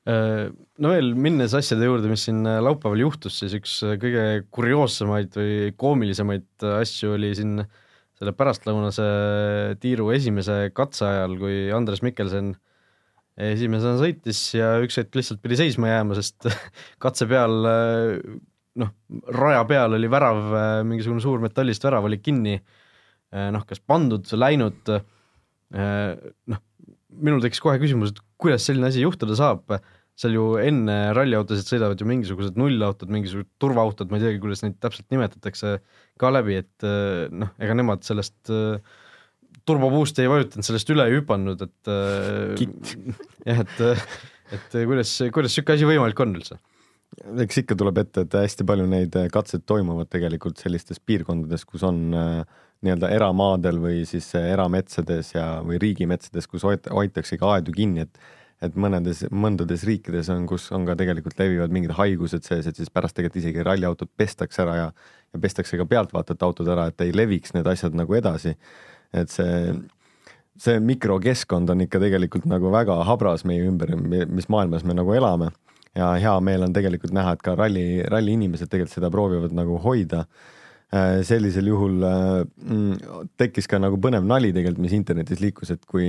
Äh, 0.05 0.47
no 0.85 0.91
veel 0.93 1.15
minnes 1.17 1.55
asjade 1.57 1.87
juurde, 1.89 2.11
mis 2.11 2.27
siin 2.29 2.43
laupäeval 2.45 3.03
juhtus, 3.07 3.39
siis 3.43 3.55
üks 3.57 3.79
kõige 4.01 4.45
kurioossemaid 4.55 5.37
või 5.37 5.73
koomilisemaid 5.81 6.67
asju 6.79 7.15
oli 7.19 7.35
siin 7.37 7.63
äh, 7.65 7.84
selle 8.19 8.35
pärastlõunase 8.37 9.07
tiiru 9.83 10.11
esimese 10.15 10.69
katse 10.77 11.07
ajal, 11.09 11.37
kui 11.41 11.69
Andres 11.75 12.03
Mikkelsen 12.05 12.55
esimesena 13.35 13.99
sõitis 13.99 14.41
ja 14.55 14.77
üks 14.85 15.01
hetk 15.01 15.17
lihtsalt 15.19 15.43
pidi 15.43 15.59
seisma 15.59 15.91
jääma, 15.91 16.19
sest 16.19 16.47
katse 17.05 17.27
peal 17.31 17.57
noh, 17.65 18.93
raja 19.35 19.65
peal 19.71 19.99
oli 19.99 20.11
värav, 20.11 20.45
mingisugune 20.87 21.23
suur 21.23 21.43
metallist 21.43 21.85
värav 21.87 22.07
oli 22.07 22.21
kinni, 22.23 22.55
noh, 23.35 23.67
kas 23.67 23.83
pandud, 23.83 24.27
läinud, 24.39 24.95
noh, 25.75 26.63
minul 27.15 27.43
tekkis 27.43 27.63
kohe 27.63 27.79
küsimus, 27.83 28.15
et 28.15 28.23
kuidas 28.39 28.67
selline 28.67 28.91
asi 28.91 29.03
juhtuda 29.03 29.39
saab 29.39 29.77
seal 30.19 30.37
ju 30.37 30.45
enne 30.63 30.97
ralliautosid 31.17 31.67
sõidavad 31.67 32.01
ju 32.01 32.07
mingisugused 32.07 32.59
nullautod, 32.59 33.11
mingisugused 33.11 33.51
turvaautod, 33.63 34.11
ma 34.11 34.21
ei 34.21 34.29
teagi, 34.29 34.43
kuidas 34.43 34.63
neid 34.63 34.77
täpselt 34.83 35.09
nimetatakse, 35.15 35.79
ka 36.21 36.31
läbi, 36.31 36.61
et 36.63 36.87
eh, 36.87 37.25
noh, 37.35 37.51
ega 37.63 37.75
nemad 37.75 38.07
sellest 38.07 38.53
äh, 38.55 38.79
turboboost'i 39.67 40.25
ei 40.25 40.31
vajutanud, 40.31 40.67
sellest 40.67 40.93
üle 40.95 41.09
ei 41.09 41.19
hüpanud, 41.19 41.65
et 41.67 41.91
äh, 41.91 42.63
jah, 43.49 43.65
et, 43.65 44.15
et 44.55 44.79
kuidas, 44.85 45.17
kuidas 45.35 45.51
niisugune 45.51 45.81
asi 45.81 45.91
võimalik 45.91 46.23
on 46.25 46.39
üldse? 46.39 46.61
eks 47.45 47.61
ikka 47.61 47.77
tuleb 47.79 47.99
ette, 48.03 48.25
et 48.25 48.33
hästi 48.35 48.65
palju 48.67 48.87
neid 48.91 49.15
katseid 49.31 49.63
toimuvad 49.71 50.09
tegelikult 50.11 50.59
sellistes 50.59 50.99
piirkondades, 50.99 51.63
kus 51.67 51.85
on 51.87 52.01
äh, 52.19 52.63
nii-öelda 52.85 53.11
eramaadel 53.15 53.79
või 53.83 54.01
siis 54.09 54.29
erametsades 54.39 55.31
ja, 55.37 55.47
või 55.67 55.79
riigimetsades, 55.83 56.49
kus 56.51 56.67
hoitaksegi 56.67 57.47
aedu 57.47 57.75
kinni, 57.75 58.07
et 58.07 58.19
et 58.63 58.77
mõnedes, 58.79 59.25
mõndades 59.35 59.85
riikides 59.87 60.31
on, 60.33 60.47
kus 60.49 60.69
on 60.75 60.87
ka 60.87 60.97
tegelikult 60.99 61.39
levivad 61.41 61.75
mingid 61.75 61.95
haigused 61.99 62.47
sees, 62.47 62.69
et 62.69 62.79
siis 62.79 62.93
pärast 62.93 63.17
tegelikult 63.17 63.43
isegi 63.43 63.65
ralliautot 63.67 64.11
pestakse 64.17 64.63
ära 64.65 64.77
ja, 64.79 64.87
ja 65.35 65.41
pestakse 65.43 65.81
ka 65.81 65.87
pealtvaatajate 65.91 66.47
autod 66.47 66.71
ära, 66.75 66.87
et 66.91 67.05
ei 67.05 67.13
leviks 67.15 67.55
need 67.57 67.69
asjad 67.71 67.97
nagu 67.99 68.15
edasi. 68.15 68.55
et 69.15 69.31
see, 69.31 69.75
see 70.59 70.81
mikrokeskkond 70.83 71.71
on 71.71 71.85
ikka 71.85 72.01
tegelikult 72.03 72.49
nagu 72.51 72.73
väga 72.73 72.97
habras 73.07 73.45
meie 73.47 73.67
ümber, 73.69 73.95
mis 74.27 74.49
maailmas 74.51 74.85
me 74.85 74.97
nagu 74.97 75.15
elame 75.15 75.53
ja 75.95 76.13
hea 76.19 76.35
meel 76.43 76.67
on 76.67 76.75
tegelikult 76.75 77.15
näha, 77.15 77.37
et 77.37 77.43
ka 77.45 77.55
ralli, 77.59 78.03
ralli 78.11 78.35
inimesed 78.39 78.71
tegelikult 78.71 78.97
seda 78.97 79.11
proovivad 79.15 79.55
nagu 79.55 79.79
hoida 79.83 80.25
sellisel 81.27 81.67
juhul 81.67 82.05
äh, 82.07 82.45
mm, 82.45 83.31
tekkis 83.41 83.67
ka 83.71 83.81
nagu 83.83 83.99
põnev 84.01 84.27
nali 84.27 84.53
tegelikult, 84.55 84.83
mis 84.85 84.95
internetis 84.97 85.41
liikus, 85.43 85.73
et 85.75 85.83
kui 85.91 86.07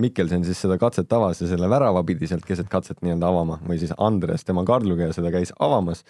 Mikkelsen 0.00 0.46
siis 0.46 0.62
seda 0.64 0.78
katset 0.80 1.12
avas 1.12 1.42
ja 1.42 1.48
selle 1.50 1.68
värava 1.70 2.04
pidi 2.06 2.28
sealt 2.30 2.46
keset 2.48 2.70
katset 2.72 3.02
nii-öelda 3.04 3.28
avama 3.28 3.58
või 3.66 3.80
siis 3.82 3.92
Andres 3.98 4.46
tema 4.46 4.64
Karluga 4.64 5.10
seda 5.16 5.32
käis 5.34 5.52
avamas, 5.58 6.04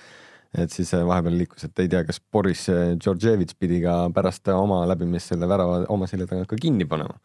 et 0.55 0.71
siis 0.75 0.93
äh, 0.95 1.03
vahepeal 1.07 1.39
liikus, 1.41 1.67
et 1.67 1.83
ei 1.83 1.91
tea, 1.91 2.05
kas 2.07 2.21
Boris 2.21 2.69
Georgievitš 3.03 3.59
pidi 3.59 3.81
ka 3.83 3.97
pärast 4.15 4.53
oma 4.55 4.85
läbimist 4.91 5.33
selle 5.33 5.51
värava 5.51 5.83
oma 5.95 6.11
selja 6.11 6.29
taga 6.31 6.47
ka 6.51 6.61
kinni 6.61 6.87
panema. 6.87 7.19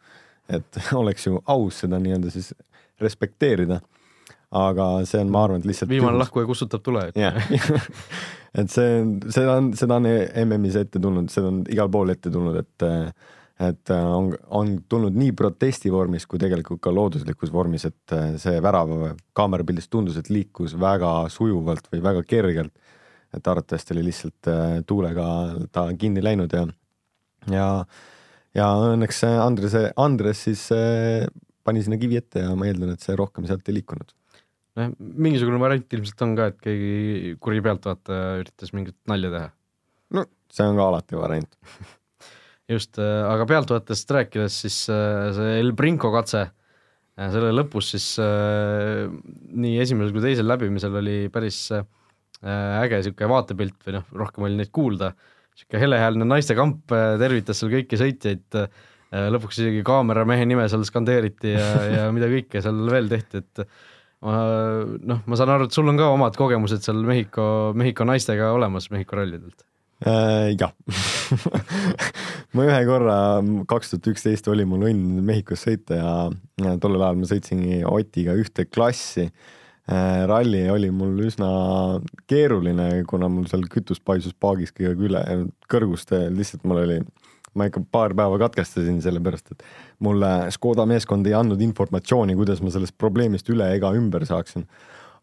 et 0.50 0.82
oleks 1.02 1.28
ju 1.28 1.38
aus 1.46 1.84
seda 1.84 2.00
nii-öelda 2.02 2.32
siis 2.34 2.50
respekteerida. 3.00 3.80
Aga 4.50 4.86
see 5.06 5.20
on, 5.22 5.30
ma 5.30 5.44
arvan, 5.46 5.62
et 5.62 5.68
lihtsalt 5.70 5.90
viimane 5.90 6.18
lahkuja 6.18 6.48
kustutab 6.48 6.82
tule. 6.82 7.06
jah 7.14 7.36
et 8.60 8.70
see, 8.72 9.02
seda 9.30 9.58
on, 9.60 9.70
seda 9.78 10.00
on 10.00 10.08
MM-is 10.44 10.78
ette 10.80 11.02
tulnud, 11.02 11.30
seda 11.30 11.52
on 11.52 11.60
igal 11.70 11.90
pool 11.92 12.10
ette 12.14 12.32
tulnud, 12.34 12.58
et 12.58 12.88
et 13.60 13.90
on, 13.92 14.30
on 14.56 14.70
tulnud 14.88 15.16
nii 15.20 15.34
protesti 15.36 15.90
vormis 15.92 16.24
kui 16.26 16.40
tegelikult 16.40 16.80
ka 16.80 16.92
looduslikus 16.96 17.50
vormis, 17.52 17.84
et 17.84 18.14
see 18.40 18.60
värav 18.64 18.94
kaamerapildis 19.36 19.90
tundus, 19.92 20.16
et 20.16 20.30
liikus 20.32 20.72
väga 20.80 21.10
sujuvalt 21.32 21.90
või 21.92 22.00
väga 22.06 22.24
kergelt. 22.28 22.72
et 23.30 23.46
arvatavasti 23.46 23.94
oli 23.94 24.08
lihtsalt 24.08 24.48
äh, 24.50 24.80
tuulega 24.86 25.24
ta 25.70 25.84
kinni 25.94 26.22
läinud 26.24 26.50
ja, 26.50 26.64
ja, 27.52 27.66
ja 28.54 28.70
õnneks 28.88 29.22
Andres, 29.28 29.76
Andres 29.94 30.42
siis 30.48 30.64
äh, 30.74 31.28
pani 31.62 31.84
sinna 31.84 32.00
kivi 32.00 32.18
ette 32.18 32.42
ja 32.42 32.56
ma 32.56 32.66
eeldan, 32.66 32.96
et 32.96 33.04
see 33.04 33.14
rohkem 33.14 33.46
sealt 33.46 33.68
ei 33.68 33.76
liikunud 33.76 34.10
noh, 34.78 34.92
mingisugune 34.98 35.60
variant 35.62 35.96
ilmselt 35.98 36.26
on 36.26 36.36
ka, 36.38 36.50
et 36.52 36.60
keegi 36.62 37.36
kuri 37.42 37.62
pealtvaataja 37.64 38.42
üritas 38.42 38.74
mingit 38.76 38.98
nalja 39.10 39.32
teha. 39.34 39.48
no 40.18 40.26
see 40.50 40.66
on 40.66 40.78
ka 40.78 40.90
alati 40.90 41.18
variant 41.18 41.58
just, 42.70 42.98
äh, 43.02 43.22
aga 43.26 43.46
pealtvaatajast 43.50 44.16
rääkides, 44.16 44.60
siis 44.64 44.78
äh, 44.92 45.30
see 45.36 45.58
El 45.60 45.72
Brinco 45.78 46.12
katse, 46.14 46.44
äh, 47.18 47.32
selle 47.32 47.52
lõpus 47.54 47.92
siis 47.94 48.06
nii 48.20 49.80
esimesel 49.82 50.14
kui 50.14 50.24
teisel 50.24 50.48
läbimisel 50.50 51.00
oli 51.02 51.18
päris 51.32 51.66
äge 51.70 52.96
niisugune 52.96 53.28
vaatepilt 53.28 53.82
või 53.84 53.98
noh, 53.98 54.06
rohkem 54.16 54.46
oli 54.46 54.56
neid 54.56 54.70
kuulda, 54.72 55.10
niisugune 55.52 55.82
helehäälne 55.82 56.28
naistekamp 56.28 56.94
tervitas 57.20 57.60
seal 57.60 57.72
kõiki 57.74 57.98
sõitjaid, 58.00 58.56
lõpuks 59.34 59.58
isegi 59.60 59.82
kaameramehe 59.84 60.46
nime 60.48 60.64
seal 60.72 60.86
skandeeriti 60.88 61.52
ja, 61.52 61.66
ja 61.90 62.06
mida 62.16 62.30
kõike 62.32 62.62
seal 62.64 62.80
veel 62.88 63.10
tehti, 63.12 63.42
et 63.42 63.66
noh, 64.20 65.20
ma 65.24 65.38
saan 65.38 65.54
aru, 65.54 65.68
et 65.68 65.76
sul 65.76 65.88
on 65.88 65.98
ka 66.00 66.10
omad 66.12 66.36
kogemused 66.36 66.84
seal 66.84 67.00
Mehhiko, 67.06 67.44
Mehhiko 67.78 68.04
naistega 68.08 68.52
olemas 68.56 68.90
Mehhiko 68.92 69.16
rallidelt. 69.16 69.64
Äh, 70.00 70.56
jah 70.56 70.72
ma 72.56 72.64
ühe 72.64 72.78
korra, 72.88 73.16
kaks 73.68 73.92
tuhat 73.92 74.06
üksteist 74.14 74.46
oli 74.48 74.64
mul 74.68 74.86
õnn 74.88 75.20
Mehhikos 75.28 75.66
sõita 75.66 75.98
ja, 75.98 76.12
ja 76.64 76.76
tollel 76.80 77.04
ajal 77.04 77.18
ma 77.20 77.28
sõitsingi 77.28 77.82
Otiga 77.88 78.32
ühte 78.40 78.64
klassi. 78.64 79.26
Äh, 79.90 80.22
ralli 80.30 80.62
oli 80.72 80.88
mul 80.94 81.20
üsna 81.26 81.50
keeruline, 82.30 83.02
kuna 83.10 83.28
mul 83.32 83.48
seal 83.50 83.66
kütus 83.72 84.00
paisus 84.00 84.32
paagis 84.32 84.72
kõige 84.72 84.94
üle, 85.10 85.22
kõrguste, 85.72 86.28
lihtsalt 86.32 86.64
mul 86.68 86.84
oli, 86.84 86.98
ma 87.54 87.66
ikka 87.66 87.82
paar 87.92 88.14
päeva 88.16 88.38
katkestasin, 88.38 89.00
sellepärast 89.02 89.52
et 89.54 89.64
mulle 90.04 90.30
Škoda 90.54 90.86
meeskond 90.88 91.26
ei 91.26 91.34
andnud 91.38 91.60
informatsiooni, 91.64 92.36
kuidas 92.38 92.62
ma 92.62 92.72
sellest 92.74 92.96
probleemist 92.98 93.50
üle 93.50 93.72
ega 93.74 93.92
ümber 93.96 94.26
saaksin. 94.28 94.66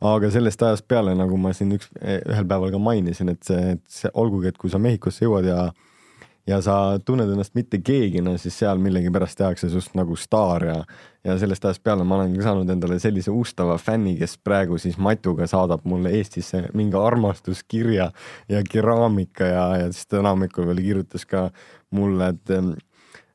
Aga 0.05 0.29
sellest 0.29 0.61
ajast 0.61 0.85
peale, 0.85 1.15
nagu 1.17 1.39
ma 1.41 1.53
siin 1.57 1.71
üks, 1.73 1.89
ühel 1.97 2.45
päeval 2.45 2.69
ka 2.75 2.81
mainisin, 2.81 3.31
et 3.33 3.47
see, 3.47 3.77
et 3.77 3.81
see 3.89 4.11
olgugi, 4.13 4.51
et 4.51 4.59
kui 4.61 4.69
sa 4.69 4.77
Mehhikosse 4.81 5.25
jõuad 5.25 5.47
ja 5.49 5.71
ja 6.47 6.61
sa 6.63 6.99
tunned 7.05 7.29
ennast 7.29 7.55
mitte 7.55 7.79
keegina, 7.83 8.37
siis 8.37 8.57
seal 8.59 8.79
millegipärast 8.81 9.37
tehakse 9.37 9.69
sinust 9.69 9.95
nagu 9.99 10.15
staar 10.15 10.65
ja 10.65 10.81
ja 11.27 11.35
sellest 11.39 11.65
ajast 11.65 11.83
peale 11.83 12.05
ma 12.07 12.15
olen 12.15 12.35
saanud 12.43 12.69
endale 12.71 12.99
sellise 13.03 13.31
ustava 13.35 13.75
fänni, 13.77 14.13
kes 14.19 14.37
praegu 14.43 14.77
siis 14.79 14.95
Matuga 14.97 15.47
saadab 15.47 15.83
mulle 15.83 16.13
Eestisse 16.15 16.69
mingi 16.73 16.95
armastuskirja 16.95 18.11
ja 18.49 18.61
keraamika 18.71 19.49
ja, 19.49 19.65
ja 19.81 19.89
siis 19.91 20.07
täna 20.07 20.31
hommikul 20.31 20.69
veel 20.69 20.79
kirjutas 20.85 21.27
ka 21.27 21.49
mulle, 21.91 22.31
et 22.31 22.55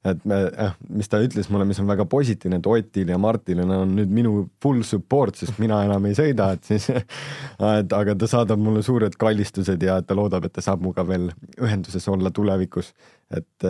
et 0.09 0.25
me 0.29 0.39
äh,, 0.51 0.75
mis 0.91 1.11
ta 1.11 1.21
ütles 1.23 1.49
mulle, 1.53 1.67
mis 1.69 1.79
on 1.83 1.89
väga 1.91 2.07
positiivne, 2.11 2.59
et 2.59 2.69
Otil 2.71 3.13
ja 3.13 3.19
Martil 3.23 3.63
on 3.65 3.95
nüüd 3.97 4.13
minu 4.13 4.35
full 4.63 4.83
support, 4.87 5.39
sest 5.39 5.61
mina 5.63 5.83
enam 5.87 6.07
ei 6.11 6.17
sõida, 6.19 6.53
et 6.57 6.67
siis 6.67 6.89
et 7.81 7.97
aga 7.99 8.17
ta 8.19 8.31
saadab 8.31 8.63
mulle 8.63 8.83
suured 8.87 9.17
kallistused 9.21 9.83
ja 9.83 10.01
ta 10.03 10.19
loodab, 10.19 10.49
et 10.49 10.57
ta 10.57 10.65
saab 10.65 10.83
minuga 10.83 11.07
veel 11.09 11.31
ühenduses 11.61 12.09
olla 12.11 12.35
tulevikus, 12.35 12.93
et, 13.31 13.69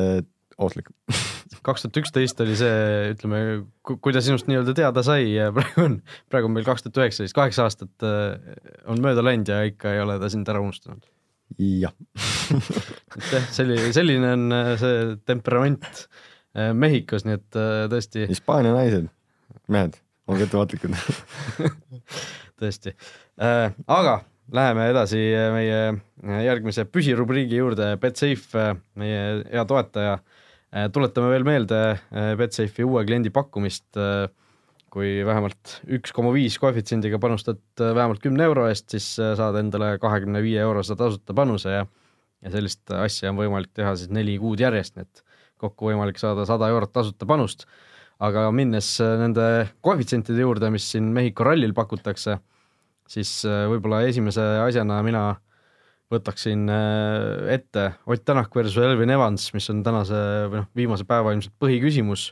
ohtlik 0.63 0.89
kaks 1.67 1.85
tuhat 1.85 2.01
üksteist 2.03 2.41
oli 2.43 2.57
see, 2.59 3.13
ütleme, 3.13 3.41
kui 3.85 4.15
ta 4.15 4.23
sinust 4.25 4.49
nii-öelda 4.51 4.75
teada 4.77 5.05
sai 5.07 5.31
ja 5.35 5.51
praegu 5.57 5.87
on, 5.87 5.99
praegu 6.33 6.51
on 6.51 6.57
meil 6.57 6.67
kaks 6.67 6.87
tuhat 6.87 7.03
üheksateist, 7.05 7.37
kaheksa 7.37 7.67
aastat 7.69 8.07
äh, 8.07 8.37
on 8.91 9.03
mööda 9.05 9.25
läinud 9.25 9.51
ja 9.53 9.63
ikka 9.69 9.95
ei 9.95 10.03
ole 10.03 10.19
ta 10.23 10.31
sind 10.33 10.49
ära 10.51 10.63
unustanud. 10.65 11.05
Jah 11.59 11.93
jah, 13.31 13.47
selline, 13.53 13.93
selline 13.95 14.33
on 14.37 14.57
äh, 14.57 14.73
see 14.81 14.99
temperament 15.29 15.87
äh, 16.57 16.73
Mehhikos, 16.77 17.27
nii 17.27 17.39
et 17.39 17.59
äh, 17.59 17.85
tõesti. 17.93 18.27
Hispaania 18.31 18.75
naised, 18.75 19.09
mehed, 19.73 19.97
olge 20.31 20.47
ettevaatlikud 20.49 20.97
tõesti, 22.63 22.95
aga 23.39 24.19
läheme 24.53 24.91
edasi 24.93 25.21
meie 25.55 25.81
järgmise 26.45 26.85
püsirubriigi 26.91 27.59
juurde, 27.59 27.95
Betsafe, 28.03 28.69
meie 29.01 29.23
hea 29.49 29.65
toetaja. 29.69 30.19
tuletame 30.93 31.31
veel 31.33 31.47
meelde 31.47 31.81
Betsafe'i 32.39 32.85
uue 32.85 33.03
kliendi 33.09 33.33
pakkumist 33.35 33.99
kui 34.93 35.23
vähemalt 35.25 35.79
üks 35.97 36.13
koma 36.13 36.35
viis 36.35 36.59
koefitsiendiga 36.61 37.17
panustad 37.23 37.63
vähemalt 37.81 38.21
kümne 38.21 38.45
euro 38.45 38.67
eest, 38.69 38.91
siis 38.93 39.07
saad 39.17 39.57
endale 39.57 39.95
kahekümne 40.03 40.43
viie 40.45 40.61
eurose 40.61 40.97
tasuta 41.01 41.33
panuse 41.37 41.73
ja 41.79 41.87
ja 42.43 42.53
sellist 42.53 42.91
asja 42.97 43.31
on 43.31 43.39
võimalik 43.39 43.73
teha 43.77 43.95
siis 43.99 44.11
neli 44.13 44.35
kuud 44.43 44.61
järjest, 44.63 44.97
nii 44.97 45.07
et 45.07 45.23
kokku 45.63 45.91
võimalik 45.93 46.19
saada 46.21 46.47
sada 46.49 46.69
eurot 46.73 46.93
tasuta 46.95 47.29
panust. 47.29 47.67
aga 48.23 48.45
minnes 48.55 48.89
äh, 49.03 49.17
nende 49.19 49.45
koefitsientide 49.83 50.45
juurde, 50.45 50.69
mis 50.71 50.85
siin 50.93 51.09
Mehhiko 51.15 51.43
rallil 51.49 51.73
pakutakse, 51.75 52.37
siis 53.11 53.41
äh, 53.49 53.65
võib-olla 53.71 54.05
esimese 54.07 54.45
asjana 54.63 55.01
mina 55.03 55.23
võtaksin 56.13 56.69
äh, 56.71 57.55
ette 57.57 57.89
Ott 58.07 58.23
Tänak 58.25 58.55
versus 58.55 58.79
Elvin 58.79 59.11
Evans, 59.11 59.49
mis 59.57 59.67
on 59.73 59.83
tänase 59.83 60.21
või 60.53 60.61
noh, 60.61 60.71
viimase 60.77 61.07
päeva 61.09 61.35
ilmselt 61.35 61.57
põhiküsimus, 61.63 62.29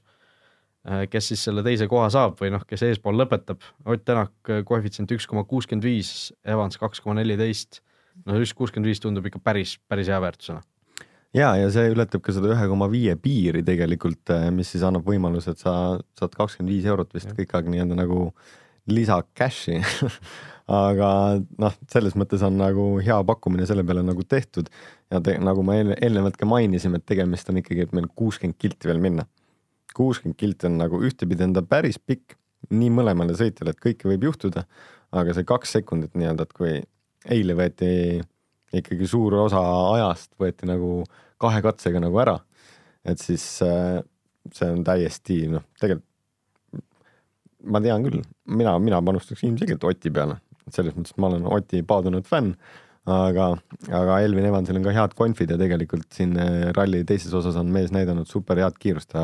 kes 1.12 1.26
siis 1.28 1.42
selle 1.44 1.60
teise 1.66 1.84
koha 1.90 2.06
saab 2.12 2.38
või 2.40 2.54
noh, 2.54 2.62
kes 2.64 2.86
eespool 2.86 3.18
lõpetab. 3.20 3.60
Ott 3.84 4.06
Tänak 4.08 4.52
koefitsient 4.64 5.12
üks 5.12 5.26
koma 5.28 5.44
kuuskümmend 5.44 5.84
viis, 5.84 6.30
Evans 6.48 6.80
kaks 6.80 7.02
koma 7.04 7.18
neliteist 7.18 7.82
no 8.26 8.36
üks 8.40 8.52
kuuskümmend 8.56 8.90
viis 8.90 9.02
tundub 9.02 9.26
ikka 9.28 9.40
päris, 9.42 9.76
päris 9.88 10.10
hea 10.10 10.20
väärtusena. 10.22 10.62
ja, 11.36 11.52
ja 11.56 11.68
see 11.72 11.90
ületab 11.92 12.24
ka 12.24 12.34
seda 12.34 12.52
ühe 12.54 12.70
koma 12.70 12.88
viie 12.92 13.16
piiri 13.20 13.62
tegelikult, 13.66 14.22
eh, 14.34 14.48
mis 14.54 14.72
siis 14.72 14.84
annab 14.86 15.06
võimaluse, 15.06 15.54
et 15.54 15.62
sa 15.62 15.74
saad 16.18 16.34
kakskümmend 16.36 16.74
viis 16.74 16.88
eurot 16.90 17.12
vist 17.14 17.30
ja. 17.30 17.36
kõik 17.38 17.54
aeg 17.56 17.70
nii-öelda 17.74 17.98
nagu 18.02 18.30
lisa 18.90 19.20
cash'i 19.38 19.78
aga 20.86 21.10
noh, 21.38 21.76
selles 21.92 22.16
mõttes 22.18 22.42
on 22.46 22.58
nagu 22.58 22.92
hea 23.04 23.18
pakkumine 23.26 23.68
selle 23.68 23.84
peale 23.86 24.02
nagu 24.06 24.24
tehtud 24.26 24.70
ja 25.12 25.20
te, 25.24 25.36
nagu 25.42 25.64
ma 25.66 25.78
eelnevalt 25.80 26.38
ka 26.40 26.48
mainisin, 26.48 26.96
et 26.98 27.06
tegemist 27.06 27.50
on 27.52 27.60
ikkagi, 27.62 27.86
et 27.86 27.94
meil 27.96 28.10
kuuskümmend 28.16 28.58
kilti 28.58 28.90
veel 28.90 29.02
minna. 29.02 29.26
Kuuskümmend 29.96 30.38
kilti 30.38 30.68
on 30.68 30.79
nagu 30.81 31.00
ühtepidi 31.07 31.46
on 31.46 31.55
ta 31.57 31.62
päris 31.66 31.98
pikk 31.98 32.37
nii 32.70 32.90
mõlemale 32.92 33.35
sõitjale, 33.38 33.72
et 33.72 33.81
kõike 33.83 34.09
võib 34.11 34.29
juhtuda, 34.29 34.66
aga 35.16 35.35
see 35.35 35.46
kaks 35.48 35.79
sekundit 35.79 36.14
nii-öelda, 36.18 36.46
et 36.46 36.55
kui 36.57 36.74
eile 37.35 37.57
võeti 37.57 38.20
ikkagi 38.76 39.09
suur 39.11 39.35
osa 39.46 39.62
ajast 39.96 40.35
võeti 40.40 40.68
nagu 40.70 41.00
kahe 41.40 41.62
katsega 41.64 42.03
nagu 42.03 42.20
ära. 42.22 42.38
et 43.05 43.18
siis 43.18 43.44
äh, 43.64 44.03
see 44.53 44.68
on 44.70 44.85
täiesti 44.85 45.46
noh, 45.48 45.64
tegelikult 45.81 46.07
ma 47.64 47.81
tean 47.85 48.05
küll, 48.05 48.22
mina, 48.48 48.76
mina 48.81 49.00
panustaks 49.05 49.42
ilmselgelt 49.44 49.85
Oti 49.85 50.12
peale, 50.14 50.38
selles 50.72 50.94
mõttes 50.96 51.16
ma 51.20 51.29
olen 51.29 51.48
Oti 51.48 51.83
paadunud 51.87 52.29
fänn, 52.29 52.55
aga, 53.06 53.52
aga 53.88 54.18
Elvin 54.24 54.50
Evansil 54.50 54.76
on 54.76 54.84
ka 54.84 54.92
head 54.96 55.14
konfid 55.18 55.54
ja 55.54 55.60
tegelikult 55.60 56.10
siin 56.12 56.36
äh, 56.36 56.68
ralli 56.76 57.04
teises 57.08 57.32
osas 57.36 57.56
on 57.60 57.72
mees 57.72 57.94
näidanud 57.94 58.28
super 58.28 58.60
head 58.60 58.76
kiirust 58.82 59.16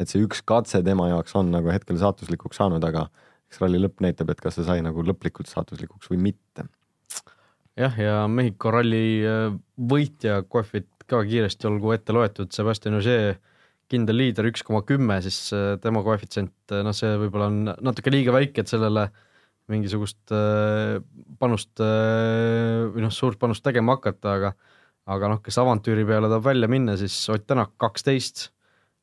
et 0.00 0.08
see 0.08 0.22
üks 0.24 0.42
katse 0.46 0.80
tema 0.84 1.10
jaoks 1.10 1.34
on 1.38 1.52
nagu 1.52 1.70
hetkel 1.72 1.98
saatuslikuks 2.00 2.60
saanud, 2.60 2.84
aga 2.86 3.06
eks 3.50 3.60
ralli 3.62 3.80
lõpp 3.82 4.02
näitab, 4.04 4.32
et 4.32 4.40
kas 4.40 4.56
see 4.56 4.66
sai 4.66 4.80
nagu 4.84 5.04
lõplikult 5.04 5.50
saatuslikuks 5.50 6.10
või 6.12 6.20
mitte. 6.30 6.66
Jah, 7.78 7.94
ja 7.98 8.16
Mehhiko 8.30 8.72
ralli 8.74 9.04
äh, 9.26 9.46
võitja 9.90 10.40
kohvid 10.48 10.88
ka 11.10 11.22
kiiresti 11.26 11.68
olgu 11.68 11.94
ette 11.94 12.14
loetud, 12.14 12.52
Sebastian 12.54 12.98
Ogier, 12.98 13.38
kindel 13.90 14.20
liider 14.20 14.46
üks 14.50 14.62
koma 14.66 14.84
kümme, 14.86 15.18
siis 15.24 15.50
äh, 15.56 15.74
tema 15.82 16.04
koefitsient, 16.06 16.54
äh, 16.70 16.84
noh, 16.86 16.96
see 16.96 17.10
võib-olla 17.20 17.50
on 17.50 17.74
natuke 17.90 18.12
liiga 18.14 18.34
väike, 18.36 18.62
et 18.62 18.72
sellele 18.72 19.08
mingisugust 19.70 20.32
panust 21.40 21.80
või 21.80 23.04
noh, 23.04 23.12
suurt 23.14 23.40
panust 23.40 23.64
tegema 23.64 23.96
hakata, 23.96 24.36
aga 24.36 24.54
aga 25.10 25.32
noh, 25.32 25.40
kes 25.42 25.58
avantüüri 25.62 26.04
peale 26.06 26.28
tahab 26.30 26.46
välja 26.46 26.68
minna, 26.70 26.96
siis 27.00 27.16
Ott 27.32 27.46
Tänak 27.48 27.72
kaksteist, 27.80 28.50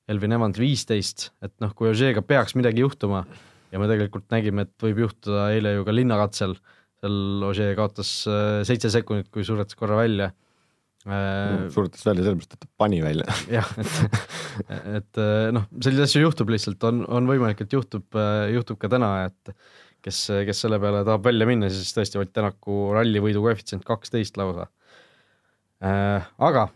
Elvin 0.07 0.37
Evans 0.37 0.59
viisteist, 0.61 1.31
et 1.43 1.53
noh, 1.63 1.73
kui 1.75 1.89
Ogier'ga 1.89 2.23
peaks 2.23 2.55
midagi 2.55 2.83
juhtuma 2.83 3.25
ja 3.73 3.81
me 3.81 3.89
tegelikult 3.89 4.27
nägime, 4.31 4.67
et 4.67 4.83
võib 4.83 5.03
juhtuda 5.03 5.49
eile 5.55 5.77
ju 5.77 5.87
ka 5.87 5.95
linnakatsel 5.95 6.55
seal 6.97 7.47
Ožee 7.47 7.73
kaotas 7.77 8.11
äh, 8.29 8.59
seitse 8.67 8.91
sekundit, 8.93 9.29
kui 9.33 9.45
suretas 9.45 9.77
korra 9.77 9.99
välja. 9.99 10.31
Äh, 11.07 11.67
suretas 11.73 12.05
välja 12.07 12.25
sellepärast, 12.25 12.55
et 12.55 12.63
ta 12.63 12.71
pani 12.79 13.01
välja. 13.03 13.27
Jah, 13.57 13.69
et, 13.77 14.23
et 14.97 15.21
äh, 15.21 15.49
noh, 15.55 15.67
selliseid 15.77 16.07
asju 16.07 16.23
juhtub 16.25 16.53
lihtsalt, 16.53 16.87
on, 16.89 17.03
on 17.19 17.29
võimalik, 17.29 17.61
et 17.63 17.75
juhtub, 17.77 18.17
juhtub 18.53 18.79
ka 18.81 18.89
täna, 18.95 19.11
et 19.29 19.53
kes, 20.05 20.23
kes 20.47 20.63
selle 20.65 20.79
peale 20.83 21.03
tahab 21.07 21.25
välja 21.27 21.47
minna, 21.49 21.69
siis 21.73 21.93
tõesti 21.95 22.19
Ott 22.21 22.33
Tänaku 22.35 22.91
rallivõidu 22.95 23.43
koefitsient 23.45 23.85
kaksteist 23.87 24.37
lausa. 24.39 24.67
Aga 25.81 26.67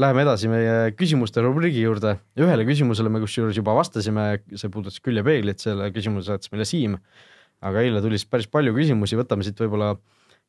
läheme 0.00 0.26
edasi 0.26 0.48
meie 0.52 0.92
küsimuste 0.96 1.44
rubriigi 1.44 1.82
juurde, 1.84 2.18
ühele 2.40 2.66
küsimusele 2.68 3.12
me 3.12 3.20
kusjuures 3.22 3.56
juba 3.56 3.74
vastasime, 3.76 4.28
see 4.52 4.72
puudutas 4.72 5.00
küljepeeglit, 5.04 5.60
selle 5.62 5.88
küsimuse 5.94 6.30
saatis 6.32 6.52
meile 6.52 6.68
Siim 6.68 6.98
aga 7.64 7.82
eile 7.84 8.02
tuli 8.04 8.18
siis 8.20 8.28
päris 8.30 8.48
palju 8.50 8.74
küsimusi, 8.76 9.18
võtame 9.18 9.46
siit 9.46 9.60
võib-olla 9.62 9.94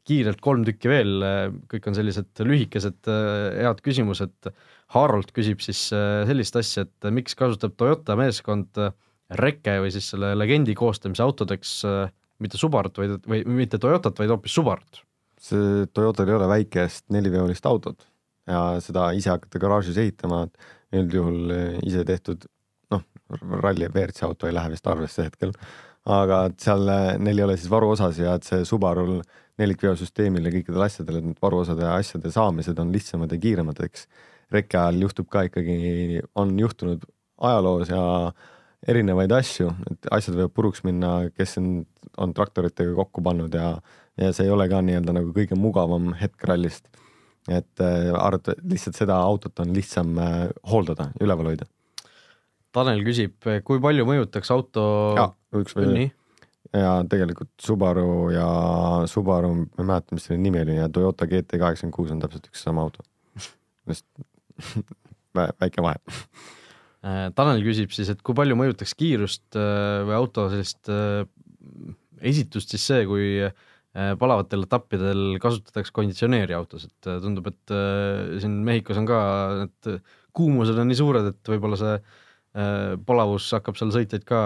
kiirelt 0.07 0.39
kolm 0.43 0.63
tükki 0.67 0.89
veel, 0.91 1.25
kõik 1.71 1.89
on 1.89 1.97
sellised 1.97 2.43
lühikesed 2.47 3.09
head 3.11 3.81
küsimused. 3.83 4.51
Harold 4.95 5.33
küsib 5.35 5.59
siis 5.63 5.89
sellist 5.91 6.55
asja, 6.59 6.85
et 6.87 7.09
miks 7.11 7.35
kasutab 7.35 7.75
Toyota 7.79 8.15
meeskond 8.19 8.79
Reke 9.27 9.73
või 9.83 9.91
siis 9.91 10.05
selle 10.13 10.31
legendi 10.37 10.75
koostamise 10.77 11.23
autodeks 11.25 11.71
mitte 12.39 12.59
Subarut, 12.59 12.95
vaid, 13.01 13.17
või 13.27 13.41
mitte 13.57 13.79
Toyotat, 13.81 14.19
vaid 14.21 14.31
hoopis 14.31 14.55
Subarut? 14.55 15.03
see 15.41 15.85
Toyotal 15.93 16.31
ei 16.31 16.33
ole 16.33 16.47
väikest 16.49 17.03
neliveolist 17.13 17.65
autot 17.69 18.07
ja 18.49 18.61
seda 18.81 19.11
ise 19.13 19.29
hakata 19.29 19.59
garaažis 19.61 19.99
ehitama, 20.01 20.47
et 20.47 20.97
üldjuhul 20.97 21.51
ise 21.85 22.01
tehtud 22.07 22.47
noh, 22.95 23.03
ralli 23.59 23.85
ja 23.85 23.91
WRC 23.91 24.23
auto 24.25 24.47
ei 24.47 24.55
lähe 24.55 24.71
vist 24.73 24.87
arvesse 24.89 25.27
hetkel 25.27 25.53
aga 26.07 26.45
et 26.49 26.63
seal 26.63 26.87
eh, 26.91 27.09
neil 27.19 27.41
ei 27.41 27.45
ole 27.47 27.57
siis 27.59 27.71
varuosas 27.71 28.19
ja 28.21 28.37
et 28.37 28.47
see 28.47 28.63
Subarul 28.67 29.19
nelikveosüsteemil 29.59 30.47
ja 30.47 30.53
kõikidel 30.53 30.85
asjadel, 30.85 31.19
et 31.19 31.27
need 31.31 31.39
varuosade 31.43 31.83
ja 31.83 31.95
asjade 31.97 32.31
saamised 32.33 32.77
on 32.79 32.91
lihtsamad 32.93 33.31
ja 33.33 33.39
kiiremad, 33.41 33.79
eks 33.87 34.05
rekke 34.53 34.77
ajal 34.79 35.01
juhtub 35.07 35.27
ka 35.33 35.43
ikkagi, 35.49 36.21
on 36.39 36.53
juhtunud 36.61 37.03
ajaloos 37.49 37.91
ja 37.91 38.03
erinevaid 38.87 39.31
asju, 39.33 39.71
et 39.91 40.09
asjad 40.13 40.37
võivad 40.37 40.53
puruks 40.53 40.83
minna, 40.85 41.29
kes 41.35 41.57
on, 41.61 41.71
on 42.21 42.35
traktoritega 42.37 42.93
kokku 42.97 43.23
pannud 43.25 43.55
ja, 43.57 43.71
ja 44.21 44.29
see 44.35 44.45
ei 44.47 44.53
ole 44.53 44.67
ka 44.69 44.83
nii-öelda 44.85 45.15
nagu 45.17 45.33
kõige 45.35 45.57
mugavam 45.57 46.11
hetk 46.19 46.45
rallist. 46.49 46.85
et 47.47 47.81
äh, 47.81 48.11
arvata, 48.13 48.57
lihtsalt 48.67 48.99
seda 48.99 49.17
autot 49.23 49.59
on 49.63 49.73
lihtsam 49.73 50.17
äh, 50.19 50.47
hooldada, 50.67 51.09
üleval 51.23 51.53
hoida. 51.53 51.67
Tanel 52.75 53.01
küsib, 53.05 53.39
kui 53.65 53.79
palju 53.81 54.05
mõjutaks 54.05 54.51
auto 54.53 54.83
ja 55.17 55.29
üks 55.55 55.73
nii, 55.79 56.11
ja 56.75 56.91
tegelikult 57.09 57.49
Subaru 57.63 58.29
ja 58.35 58.47
Subaru, 59.09 59.53
ma 59.63 59.83
ei 59.83 59.87
mäleta, 59.87 60.17
mis 60.17 60.27
selle 60.27 60.41
nimi 60.43 60.61
oli 60.61 60.75
ja 60.77 60.89
Toyota 60.91 61.27
GT 61.29 61.57
kaheksakümmend 61.61 61.95
kuus 61.95 62.11
on 62.13 62.21
täpselt 62.21 62.49
üks 62.51 62.63
sama 62.67 62.83
auto. 62.83 63.05
just 63.87 64.05
vä- 65.37 65.53
väike 65.61 65.81
vahe. 65.81 65.95
Äh, 67.07 67.29
Tanel 67.37 67.63
küsib 67.65 67.93
siis, 67.95 68.09
et 68.11 68.21
kui 68.25 68.35
palju 68.37 68.57
mõjutaks 68.57 68.95
kiirust 68.97 69.57
äh, 69.59 70.03
või 70.07 70.15
auto 70.17 70.47
sellist 70.51 70.89
äh, 70.91 71.23
esitust 72.25 72.73
siis 72.73 72.85
see, 72.89 73.07
kui 73.09 73.47
palavatel 73.97 74.67
etappidel 74.67 75.39
kasutatakse 75.41 75.93
konditsioneeri 75.95 76.53
autos, 76.53 76.83
et 76.85 77.07
tundub, 77.23 77.47
et 77.49 77.71
siin 78.43 78.59
Mehhikos 78.67 78.99
on 79.01 79.07
ka 79.09 79.21
need 79.57 80.03
kuumused 80.37 80.77
on 80.77 80.85
nii 80.91 80.99
suured, 80.99 81.29
et 81.31 81.49
võib-olla 81.49 81.79
see 81.81 81.95
palavus 83.09 83.47
hakkab 83.57 83.79
seal 83.79 83.95
sõitjaid 83.95 84.27
ka 84.27 84.41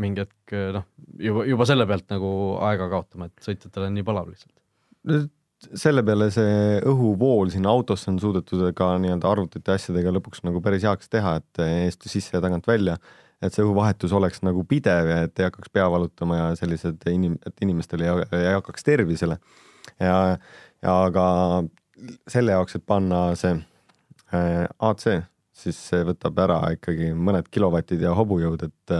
mingi 0.00 0.24
hetk 0.24 0.56
noh, 0.78 0.86
juba, 1.20 1.44
juba 1.50 1.68
selle 1.68 1.84
pealt 1.90 2.08
nagu 2.14 2.30
aega 2.70 2.88
kaotama, 2.94 3.28
et 3.28 3.50
sõitjatel 3.50 3.90
on 3.90 3.98
nii 3.98 4.06
palav 4.08 4.32
lihtsalt. 4.32 5.28
Selle 5.60 6.02
peale 6.06 6.30
see 6.32 6.78
õhuvool 6.88 7.50
sinna 7.52 7.72
autosse 7.72 8.10
on 8.12 8.18
suudetud 8.22 8.62
ka 8.76 8.92
nii-öelda 9.02 9.28
arvutite 9.28 9.74
asjadega 9.74 10.12
lõpuks 10.16 10.44
nagu 10.46 10.62
päris 10.64 10.86
heaks 10.88 11.10
teha, 11.12 11.36
et 11.40 11.62
eest 11.66 12.06
sisse 12.08 12.36
ja 12.36 12.42
tagant 12.44 12.68
välja, 12.68 12.96
et 13.44 13.54
see 13.54 13.64
õhuvahetus 13.64 14.14
oleks 14.16 14.42
nagu 14.46 14.64
pidev 14.68 15.10
ja 15.10 15.18
et 15.26 15.40
ei 15.40 15.48
hakkaks 15.48 15.72
pea 15.72 15.88
valutama 15.92 16.38
ja 16.38 16.46
sellised 16.60 17.04
inim-, 17.12 17.38
et 17.46 17.64
inimestel 17.64 18.04
ei, 18.06 18.12
ei 18.38 18.54
hakkaks 18.56 18.86
tervisele. 18.86 19.36
ja, 20.00 20.38
ja 20.82 20.96
aga 21.08 21.26
selle 22.30 22.56
jaoks, 22.56 22.78
et 22.78 22.86
panna 22.88 23.26
see 23.36 23.52
äh, 24.32 24.64
AC, 24.78 25.06
siis 25.52 25.80
see 25.90 26.06
võtab 26.08 26.38
ära 26.40 26.60
ikkagi 26.76 27.12
mõned 27.12 27.50
kilovatid 27.52 28.00
ja 28.06 28.14
hobujõud, 28.16 28.64
et 28.64 28.96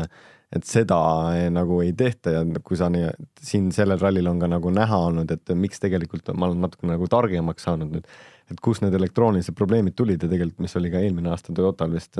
et 0.51 0.67
seda 0.67 0.99
eh, 1.37 1.47
nagu 1.53 1.79
ei 1.85 1.93
tehta 1.97 2.35
ja 2.35 2.43
kui 2.67 2.79
sa 2.79 2.91
nii, 2.93 3.09
siin 3.47 3.71
sellel 3.75 4.01
rallil 4.03 4.31
on 4.31 4.41
ka 4.43 4.51
nagu 4.51 4.73
näha 4.75 4.99
olnud, 5.07 5.31
et 5.31 5.55
miks 5.55 5.83
tegelikult 5.83 6.33
ma 6.35 6.49
olen 6.49 6.65
natuke 6.67 6.89
nagu 6.91 7.07
targemaks 7.11 7.69
saanud 7.69 7.95
nüüd, 7.95 8.11
et 8.51 8.63
kust 8.65 8.83
need 8.83 8.97
elektroonilised 8.99 9.55
probleemid 9.59 9.95
tulid 9.99 10.23
ja 10.23 10.31
tegelikult, 10.31 10.65
mis 10.67 10.77
oli 10.81 10.91
ka 10.93 11.03
eelmine 11.05 11.31
aasta 11.31 11.55
Toyotal 11.55 11.95
vist, 11.95 12.19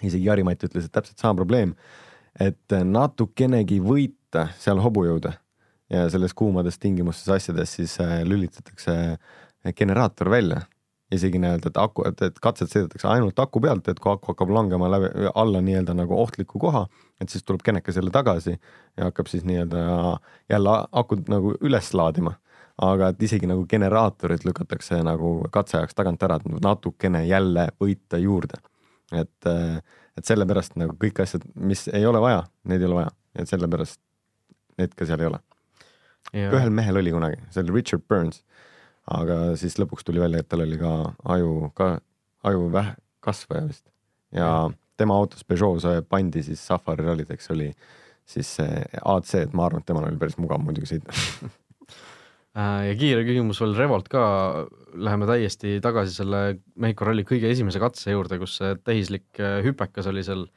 isegi 0.00 0.24
Jari-Mati 0.28 0.70
ütles, 0.70 0.86
et 0.86 0.94
täpselt 0.94 1.18
sama 1.18 1.40
probleem, 1.42 1.74
et 2.38 2.78
natukenegi 2.86 3.80
võita 3.82 4.46
seal 4.62 4.78
hobujõude 4.84 5.34
ja 5.90 6.04
selles 6.12 6.34
kuumades 6.38 6.78
tingimustes 6.78 7.32
asjades, 7.34 7.74
siis 7.80 7.96
äh, 8.02 8.20
lülitatakse 8.22 8.94
generaator 9.76 10.30
välja 10.30 10.62
isegi 11.14 11.38
nii-öelda, 11.42 11.70
et 11.72 11.78
aku, 11.80 12.04
et, 12.08 12.22
et 12.22 12.36
katset 12.42 12.70
sõidetakse 12.70 13.08
ainult 13.10 13.38
aku 13.42 13.60
pealt, 13.62 13.88
et 13.90 13.98
kui 14.02 14.12
aku 14.12 14.32
hakkab 14.32 14.52
langema 14.54 14.90
läbi, 14.92 15.10
alla 15.34 15.62
nii-öelda 15.64 15.94
nagu 15.98 16.14
ohtliku 16.22 16.60
koha, 16.62 16.84
et 17.20 17.32
siis 17.32 17.44
tuleb 17.46 17.64
kenekas 17.66 17.98
jälle 17.98 18.12
tagasi 18.14 18.54
ja 18.54 19.08
hakkab 19.08 19.30
siis 19.30 19.44
nii-öelda 19.48 19.82
jälle 20.50 20.76
akut 21.02 21.28
nagu 21.32 21.56
üles 21.60 21.94
laadima. 21.94 22.36
aga 22.80 23.10
et 23.12 23.22
isegi 23.22 23.44
nagu 23.44 23.66
generaatorid 23.68 24.44
lükatakse 24.48 25.02
nagu 25.04 25.34
katse 25.52 25.76
ajaks 25.76 25.94
tagant 25.94 26.22
ära, 26.22 26.38
et 26.40 26.62
natukene 26.64 27.26
jälle 27.26 27.66
võita 27.80 28.16
juurde. 28.18 28.56
et, 29.12 29.46
et 30.16 30.24
sellepärast 30.24 30.76
nagu 30.76 30.94
kõik 30.96 31.20
asjad, 31.22 31.42
mis 31.54 31.88
ei 31.88 32.06
ole 32.06 32.20
vaja, 32.20 32.44
neid 32.64 32.80
ei 32.80 32.86
ole 32.86 33.02
vaja, 33.02 33.10
et 33.34 33.48
sellepärast 33.48 34.00
neid 34.78 34.94
ka 34.94 35.06
seal 35.06 35.20
ei 35.20 35.26
ole. 35.26 35.40
ühel 36.34 36.70
mehel 36.70 36.96
oli 36.96 37.12
kunagi, 37.12 37.42
see 37.50 37.64
oli 37.64 37.74
Richard 37.80 38.06
Burns, 38.08 38.44
aga 39.10 39.38
siis 39.60 39.78
lõpuks 39.80 40.06
tuli 40.06 40.22
välja, 40.22 40.42
et 40.42 40.48
tal 40.48 40.64
oli 40.64 40.78
ka 40.80 40.92
aju 41.36 41.70
ka, 41.76 41.92
aju 42.46 42.68
vähe 42.74 42.94
kasvaja 43.20 43.66
vist 43.68 43.86
ja 44.34 44.70
tema 45.00 45.16
autos 45.16 45.44
Peugeot 45.44 46.08
pandi 46.08 46.44
siis 46.46 46.62
Safari 46.66 47.06
rallideks 47.06 47.50
oli 47.54 47.70
siis 48.30 48.50
see 48.60 48.84
AC, 49.00 49.34
et 49.40 49.56
ma 49.56 49.66
arvan, 49.66 49.82
et 49.82 49.88
temal 49.88 50.06
oli 50.06 50.20
päris 50.20 50.38
mugav 50.40 50.62
muidugi 50.62 50.94
sõita. 50.94 51.14
Äh, 52.50 52.88
ja 52.88 52.94
kiire 52.98 53.22
küsimus 53.22 53.60
veel 53.62 53.76
Revolt 53.78 54.08
ka, 54.10 54.22
läheme 54.98 55.28
täiesti 55.28 55.76
tagasi 55.82 56.16
selle 56.16 56.40
Mehhiko 56.82 57.06
ralli 57.06 57.22
kõige 57.22 57.46
esimese 57.46 57.78
katse 57.78 58.10
juurde, 58.10 58.40
kus 58.42 58.56
see 58.58 58.72
tehislik 58.82 59.38
äh, 59.38 59.60
hüpekas 59.62 60.08
oli 60.10 60.24
seal 60.26 60.48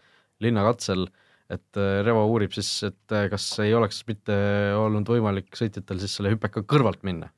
linnakatsel, 0.42 1.06
et 1.54 1.78
äh, 1.78 2.00
Revo 2.02 2.24
uurib 2.32 2.56
siis, 2.58 2.72
et 2.90 3.18
kas 3.30 3.46
ei 3.62 3.76
oleks 3.78 4.02
mitte 4.10 4.34
olnud 4.80 5.14
võimalik 5.14 5.54
sõitjatel 5.60 6.02
siis 6.02 6.18
selle 6.18 6.34
hüpeka 6.34 6.66
kõrvalt 6.66 7.06
minna. 7.06 7.30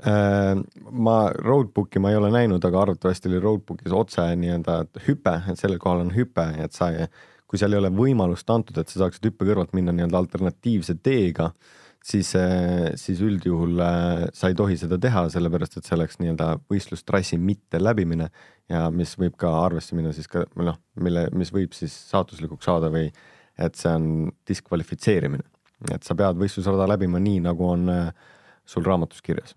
Äh, 0.00 0.54
ma 0.90 1.16
roadbook'i 1.36 2.00
ma 2.00 2.08
ei 2.12 2.16
ole 2.16 2.30
näinud, 2.32 2.64
aga 2.64 2.86
arvatavasti 2.86 3.28
oli 3.28 3.40
roadbook'is 3.44 3.92
otse 3.92 4.24
nii-öelda 4.40 4.78
hüpe, 5.04 5.34
et 5.52 5.60
sellel 5.60 5.80
kohal 5.82 6.06
on 6.06 6.14
hüpe, 6.14 6.46
et 6.64 6.72
sa 6.72 6.88
kui 7.50 7.60
seal 7.60 7.74
ei 7.74 7.82
ole 7.82 7.90
võimalust 7.92 8.48
antud, 8.54 8.78
et 8.80 8.88
sa 8.88 9.02
saaksid 9.02 9.28
hüppe 9.28 9.44
kõrvalt 9.50 9.74
minna 9.76 9.92
nii-öelda 9.92 10.22
alternatiivse 10.22 10.96
teega, 11.04 11.50
siis, 12.00 12.32
siis 13.02 13.20
üldjuhul 13.26 13.84
äh, 13.84 14.24
sa 14.32 14.48
ei 14.48 14.56
tohi 14.56 14.80
seda 14.80 14.96
teha, 15.02 15.26
sellepärast 15.36 15.76
et 15.76 15.84
see 15.84 15.98
oleks 15.98 16.16
nii-öelda 16.22 16.48
võistlustrassi 16.72 17.36
mitte 17.36 17.82
läbimine 17.82 18.30
ja 18.72 18.86
mis 18.94 19.12
võib 19.20 19.36
ka 19.36 19.52
arvesse 19.66 19.98
minna 19.98 20.16
siis 20.16 20.30
ka 20.32 20.46
noh, 20.56 20.80
mille, 20.96 21.28
mis 21.36 21.52
võib 21.52 21.76
siis 21.76 21.92
saatuslikuks 22.08 22.72
saada 22.72 22.88
või 22.94 23.10
et 23.60 23.76
see 23.76 23.92
on 23.92 24.30
diskvalifitseerimine. 24.48 25.44
et 25.92 26.08
sa 26.08 26.16
pead 26.16 26.40
võistlusrada 26.40 26.88
läbima 26.88 27.20
nii, 27.20 27.42
nagu 27.44 27.74
on 27.74 27.90
äh, 27.92 28.14
sul 28.64 28.86
raamatus 28.86 29.20
kirjas 29.20 29.52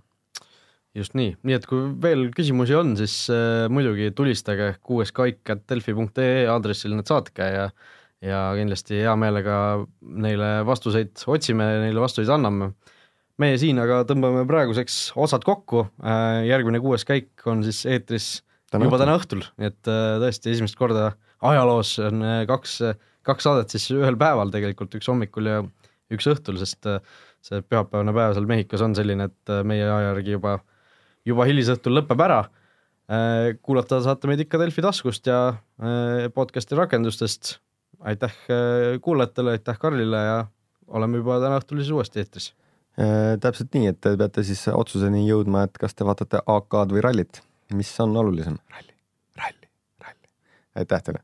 just 0.97 1.15
nii, 1.17 1.33
nii 1.41 1.57
et 1.57 1.65
kui 1.69 1.89
veel 2.03 2.27
küsimusi 2.35 2.75
on, 2.77 2.93
siis 2.99 3.15
äh, 3.33 3.65
muidugi 3.73 4.11
tulistage 4.15 4.75
kuueskaik.delfi.ee 4.85 6.45
aadressil 6.53 6.95
need 6.97 7.09
saatke 7.09 7.49
ja 7.57 7.67
ja 8.23 8.39
kindlasti 8.55 9.01
hea 9.01 9.13
meelega 9.19 9.55
neile 9.99 10.51
vastuseid 10.63 11.25
otsime, 11.27 11.65
neile 11.81 11.99
vastuseid 11.99 12.29
anname. 12.31 12.71
meie 13.41 13.57
siin 13.59 13.81
aga 13.83 14.03
tõmbame 14.07 14.45
praeguseks 14.47 15.11
otsad 15.19 15.43
kokku, 15.43 15.81
järgmine 16.47 16.79
kuues 16.79 17.03
käik 17.03 17.43
on 17.49 17.65
siis 17.65 17.81
eetris 17.89 18.29
Täna 18.71 18.87
juba 18.87 18.95
õhtul. 18.97 19.05
täna 19.05 19.17
õhtul, 19.19 19.41
nii 19.59 19.69
et 19.69 19.89
äh, 19.91 20.03
tõesti 20.23 20.53
esimest 20.53 20.77
korda 20.79 21.11
ajaloos 21.45 21.97
on 22.01 22.23
äh, 22.25 22.39
kaks, 22.49 22.79
kaks 23.27 23.45
saadet 23.45 23.73
siis 23.73 23.85
ühel 23.93 24.17
päeval 24.19 24.53
tegelikult, 24.53 24.95
üks 24.97 25.09
hommikul 25.11 25.49
ja 25.49 25.59
üks 26.13 26.27
õhtul, 26.29 26.57
sest 26.61 26.87
äh, 26.89 27.01
see 27.43 27.61
pühapäevane 27.65 28.15
päev 28.15 28.33
seal 28.37 28.47
Mehhikos 28.49 28.83
on 28.85 28.95
selline, 28.97 29.29
et 29.29 29.53
äh, 29.53 29.61
meie 29.67 29.85
aja 29.85 30.11
järgi 30.11 30.37
juba, 30.37 30.57
juba 31.25 31.47
hilisõhtul 31.49 31.99
lõpeb 31.99 32.21
ära. 32.25 32.43
kuulata 33.61 33.99
saate 34.01 34.27
meid 34.27 34.39
ikka 34.39 34.57
Delfi 34.61 34.81
taskust 34.81 35.27
ja 35.27 35.39
äh, 35.49 36.29
podcast'i 36.33 36.75
rakendustest. 36.75 37.57
aitäh 37.99 38.31
äh, 38.49 38.99
kuulajatele, 39.01 39.51
aitäh 39.51 39.79
Karlile 39.79 40.17
ja 40.17 40.45
oleme 40.87 41.17
juba 41.17 41.39
täna 41.39 41.59
õhtul 41.59 41.81
siis 41.81 41.91
uuesti 41.91 42.23
eetris. 42.23 42.53
Äh, 42.99 43.35
täpselt 43.41 43.73
nii, 43.73 43.91
et 43.91 43.99
te 44.01 44.15
peate 44.17 44.43
siis 44.43 44.67
otsuseni 44.67 45.27
jõudma, 45.27 45.65
et 45.67 45.77
kas 45.77 45.93
te 45.93 46.05
vaatate 46.05 46.41
AK-d 46.45 46.95
või 46.95 47.03
rallit, 47.03 47.43
mis 47.73 47.91
on 47.99 48.15
olulisem? 48.17 48.57
ralli, 48.71 48.95
ralli, 49.39 49.69
ralli. 49.99 50.33
aitäh 50.75 51.03
teile. 51.03 51.23